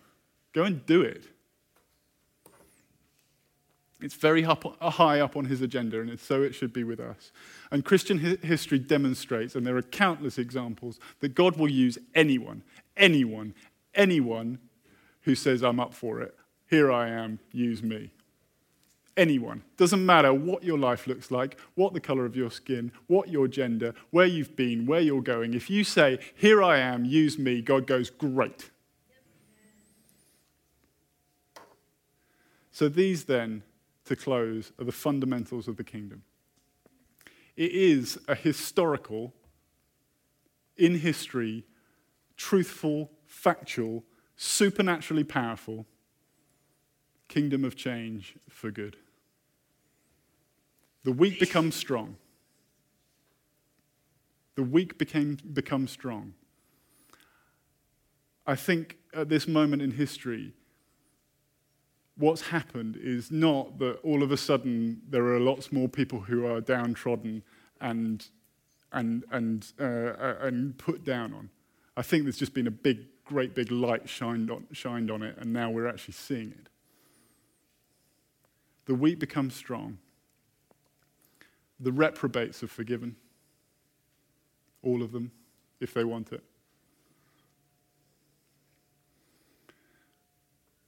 go 0.53 0.65
and 0.65 0.85
do 0.85 1.03
it. 1.03 1.25
It's 4.03 4.15
very 4.15 4.43
high 4.43 5.21
up 5.21 5.37
on 5.37 5.45
his 5.45 5.61
agenda, 5.61 6.01
and 6.01 6.19
so 6.19 6.43
it 6.43 6.55
should 6.55 6.73
be 6.73 6.85
with 6.85 7.01
us. 7.01 7.33
And 7.71 7.85
Christian 7.85 8.19
history 8.19 8.79
demonstrates, 8.79 9.55
and 9.55 9.67
there 9.67 9.77
are 9.77 9.83
countless 9.83 10.39
examples, 10.39 10.99
that 11.21 11.35
God 11.35 11.57
will 11.57 11.71
use 11.71 11.99
anyone, 12.15 12.63
anyone, 12.97 13.55
anyone 13.95 14.59
who 15.23 15.35
says, 15.35 15.63
I'm 15.63 15.81
up 15.81 15.95
for 15.95 16.21
it. 16.21 16.35
Here 16.69 16.91
I 16.91 17.09
am, 17.09 17.39
use 17.53 17.83
me. 17.83 18.11
Anyone. 19.17 19.63
Doesn't 19.77 20.07
matter 20.07 20.33
what 20.33 20.63
your 20.63 20.79
life 20.79 21.07
looks 21.07 21.31
like, 21.31 21.59
what 21.75 21.93
the 21.93 22.01
color 22.01 22.25
of 22.25 22.37
your 22.37 22.51
skin, 22.51 22.93
what 23.07 23.29
your 23.29 23.49
gender, 23.49 23.95
where 24.11 24.27
you've 24.27 24.57
been, 24.57 24.87
where 24.87 25.01
you're 25.01 25.21
going. 25.21 25.53
If 25.53 25.69
you 25.69 25.85
say, 25.85 26.19
Here 26.37 26.63
I 26.63 26.79
am, 26.79 27.05
use 27.05 27.39
me, 27.39 27.61
God 27.61 27.87
goes, 27.87 28.09
Great. 28.09 28.71
So 32.73 32.89
these 32.89 33.25
then 33.25 33.63
to 34.11 34.17
close 34.17 34.73
are 34.79 34.85
the 34.85 34.93
fundamentals 34.93 35.69
of 35.69 35.77
the 35.77 35.85
kingdom. 35.85 36.25
It 37.57 37.71
is 37.71 38.19
a 38.27 38.35
historical, 38.35 39.33
in 40.77 40.99
history, 40.99 41.65
truthful, 42.37 43.13
factual, 43.27 44.05
supernaturally 44.37 45.23
powerful 45.23 45.87
kingdom 47.29 47.65
of 47.65 47.77
change 47.77 48.35
for 48.49 48.73
good. 48.73 48.97
The 51.05 51.13
weak 51.13 51.39
become 51.39 51.71
strong, 51.71 52.17
The 54.57 54.65
weak 54.65 54.99
became, 54.99 55.39
become 55.53 55.87
strong. 55.87 56.35
I 58.47 58.57
think 58.57 58.99
at 59.15 59.29
this 59.29 59.47
moment 59.47 59.81
in 59.81 59.93
history, 59.93 60.53
what's 62.21 62.43
happened 62.43 62.99
is 63.01 63.31
not 63.31 63.79
that 63.79 63.99
all 64.03 64.23
of 64.23 64.31
a 64.31 64.37
sudden 64.37 65.01
there 65.09 65.25
are 65.25 65.41
lots 65.41 65.73
more 65.73 65.89
people 65.89 66.21
who 66.21 66.47
are 66.47 66.61
downtrodden 66.61 67.43
and, 67.81 68.27
and, 68.93 69.25
and, 69.31 69.73
uh, 69.81 69.85
uh, 69.85 70.37
and 70.43 70.77
put 70.77 71.05
down 71.05 71.33
on. 71.33 71.49
I 71.97 72.03
think 72.03 72.25
there's 72.25 72.39
just 72.39 72.53
been 72.55 72.67
a 72.67 72.71
big, 72.71 72.99
great 73.25 73.55
big 73.55 73.71
light 73.73 74.09
shined 74.09 74.51
on, 74.51 74.67
shined 74.73 75.11
on 75.11 75.23
it, 75.23 75.37
and 75.39 75.53
now 75.53 75.71
we're 75.71 75.89
actually 75.89 76.15
seeing 76.15 76.51
it. 76.51 76.69
The 78.85 78.95
weak 78.95 79.19
become 79.19 79.51
strong. 79.51 79.99
The 81.79 81.93
reprobates 81.93 82.63
are 82.63 82.69
forgiven. 82.69 83.17
All 84.83 85.03
of 85.03 85.13
them, 85.13 85.33
if 85.81 85.95
they 85.95 86.05
want 86.05 86.33
it. 86.33 86.43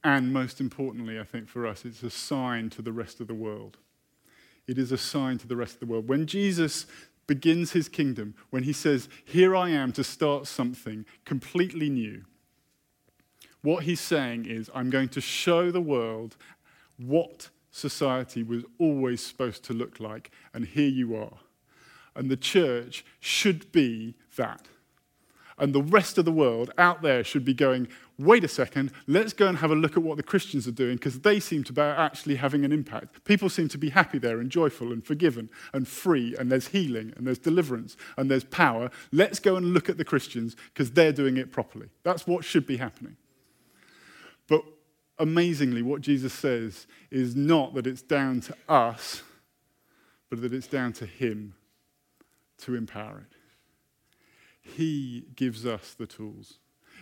And 0.03 0.33
most 0.33 0.59
importantly, 0.59 1.19
I 1.19 1.23
think 1.23 1.47
for 1.47 1.65
us, 1.65 1.85
it's 1.85 2.03
a 2.03 2.09
sign 2.09 2.69
to 2.71 2.81
the 2.81 2.91
rest 2.91 3.21
of 3.21 3.27
the 3.27 3.33
world. 3.33 3.77
It 4.67 4.77
is 4.77 4.91
a 4.91 4.97
sign 4.97 5.37
to 5.39 5.47
the 5.47 5.55
rest 5.55 5.75
of 5.75 5.79
the 5.81 5.85
world. 5.85 6.07
When 6.07 6.25
Jesus 6.25 6.85
begins 7.25 7.71
his 7.71 7.87
kingdom, 7.87 8.35
when 8.49 8.63
he 8.63 8.73
says, 8.73 9.07
Here 9.23 9.55
I 9.55 9.69
am 9.69 9.91
to 9.93 10.03
start 10.03 10.47
something 10.47 11.05
completely 11.25 11.89
new, 11.89 12.23
what 13.61 13.83
he's 13.83 14.01
saying 14.01 14.45
is, 14.45 14.69
I'm 14.75 14.89
going 14.89 15.09
to 15.09 15.21
show 15.21 15.71
the 15.71 15.81
world 15.81 16.35
what 16.97 17.49
society 17.71 18.43
was 18.43 18.63
always 18.77 19.25
supposed 19.25 19.63
to 19.65 19.73
look 19.73 19.99
like, 20.01 20.31
and 20.53 20.65
here 20.65 20.89
you 20.89 21.15
are. 21.15 21.37
And 22.13 22.29
the 22.29 22.37
church 22.37 23.05
should 23.21 23.71
be 23.71 24.15
that. 24.35 24.67
And 25.57 25.73
the 25.73 25.83
rest 25.83 26.17
of 26.17 26.25
the 26.25 26.31
world 26.31 26.71
out 26.77 27.01
there 27.01 27.23
should 27.23 27.45
be 27.45 27.53
going, 27.53 27.87
wait 28.17 28.43
a 28.43 28.47
second, 28.47 28.91
let's 29.07 29.33
go 29.33 29.47
and 29.47 29.57
have 29.57 29.71
a 29.71 29.75
look 29.75 29.97
at 29.97 30.03
what 30.03 30.17
the 30.17 30.23
Christians 30.23 30.67
are 30.67 30.71
doing 30.71 30.95
because 30.95 31.19
they 31.19 31.39
seem 31.39 31.63
to 31.65 31.73
be 31.73 31.81
actually 31.81 32.35
having 32.35 32.65
an 32.65 32.71
impact. 32.71 33.23
People 33.23 33.49
seem 33.49 33.67
to 33.69 33.77
be 33.77 33.89
happy 33.89 34.17
there 34.17 34.39
and 34.39 34.49
joyful 34.49 34.91
and 34.91 35.05
forgiven 35.05 35.49
and 35.73 35.87
free, 35.87 36.35
and 36.37 36.51
there's 36.51 36.67
healing 36.67 37.13
and 37.15 37.27
there's 37.27 37.39
deliverance 37.39 37.97
and 38.17 38.29
there's 38.29 38.43
power. 38.43 38.89
Let's 39.11 39.39
go 39.39 39.55
and 39.55 39.73
look 39.73 39.89
at 39.89 39.97
the 39.97 40.05
Christians 40.05 40.55
because 40.73 40.91
they're 40.91 41.13
doing 41.13 41.37
it 41.37 41.51
properly. 41.51 41.89
That's 42.03 42.25
what 42.25 42.43
should 42.43 42.65
be 42.65 42.77
happening. 42.77 43.17
But 44.47 44.63
amazingly, 45.19 45.81
what 45.81 46.01
Jesus 46.01 46.33
says 46.33 46.87
is 47.11 47.35
not 47.35 47.75
that 47.75 47.87
it's 47.87 48.01
down 48.01 48.41
to 48.41 48.55
us, 48.67 49.21
but 50.29 50.41
that 50.41 50.53
it's 50.53 50.67
down 50.67 50.93
to 50.93 51.05
Him 51.05 51.53
to 52.59 52.75
empower 52.75 53.19
it. 53.19 53.32
He 54.63 55.25
gives 55.35 55.65
us 55.65 55.93
the 55.93 56.07
tools. 56.07 56.59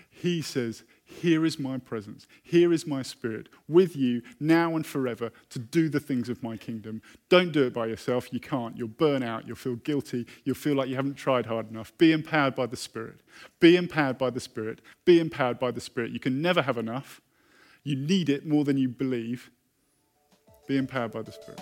He 0.09 0.41
says, 0.41 0.83
Here 1.03 1.45
is 1.45 1.57
my 1.57 1.77
presence. 1.77 2.27
Here 2.43 2.73
is 2.73 2.85
my 2.85 3.01
spirit 3.01 3.47
with 3.67 3.95
you 3.95 4.21
now 4.39 4.75
and 4.75 4.85
forever 4.85 5.31
to 5.49 5.59
do 5.59 5.87
the 5.87 5.99
things 5.99 6.27
of 6.27 6.43
my 6.43 6.57
kingdom. 6.57 7.01
Don't 7.29 7.53
do 7.53 7.63
it 7.65 7.73
by 7.73 7.85
yourself. 7.85 8.27
You 8.33 8.39
can't. 8.39 8.77
You'll 8.77 8.89
burn 8.89 9.23
out. 9.23 9.47
You'll 9.47 9.55
feel 9.55 9.77
guilty. 9.77 10.27
You'll 10.43 10.55
feel 10.55 10.75
like 10.75 10.89
you 10.89 10.95
haven't 10.95 11.15
tried 11.15 11.45
hard 11.45 11.69
enough. 11.71 11.97
Be 11.97 12.11
empowered 12.11 12.55
by 12.55 12.65
the 12.65 12.75
Spirit. 12.75 13.21
Be 13.59 13.77
empowered 13.77 14.17
by 14.17 14.31
the 14.31 14.39
Spirit. 14.39 14.81
Be 15.05 15.19
empowered 15.19 15.59
by 15.59 15.71
the 15.71 15.81
Spirit. 15.81 16.11
You 16.11 16.19
can 16.19 16.41
never 16.41 16.61
have 16.61 16.77
enough. 16.77 17.21
You 17.83 17.95
need 17.95 18.29
it 18.29 18.45
more 18.45 18.63
than 18.63 18.77
you 18.77 18.89
believe. 18.89 19.49
Be 20.67 20.77
empowered 20.77 21.11
by 21.11 21.21
the 21.21 21.31
Spirit. 21.31 21.61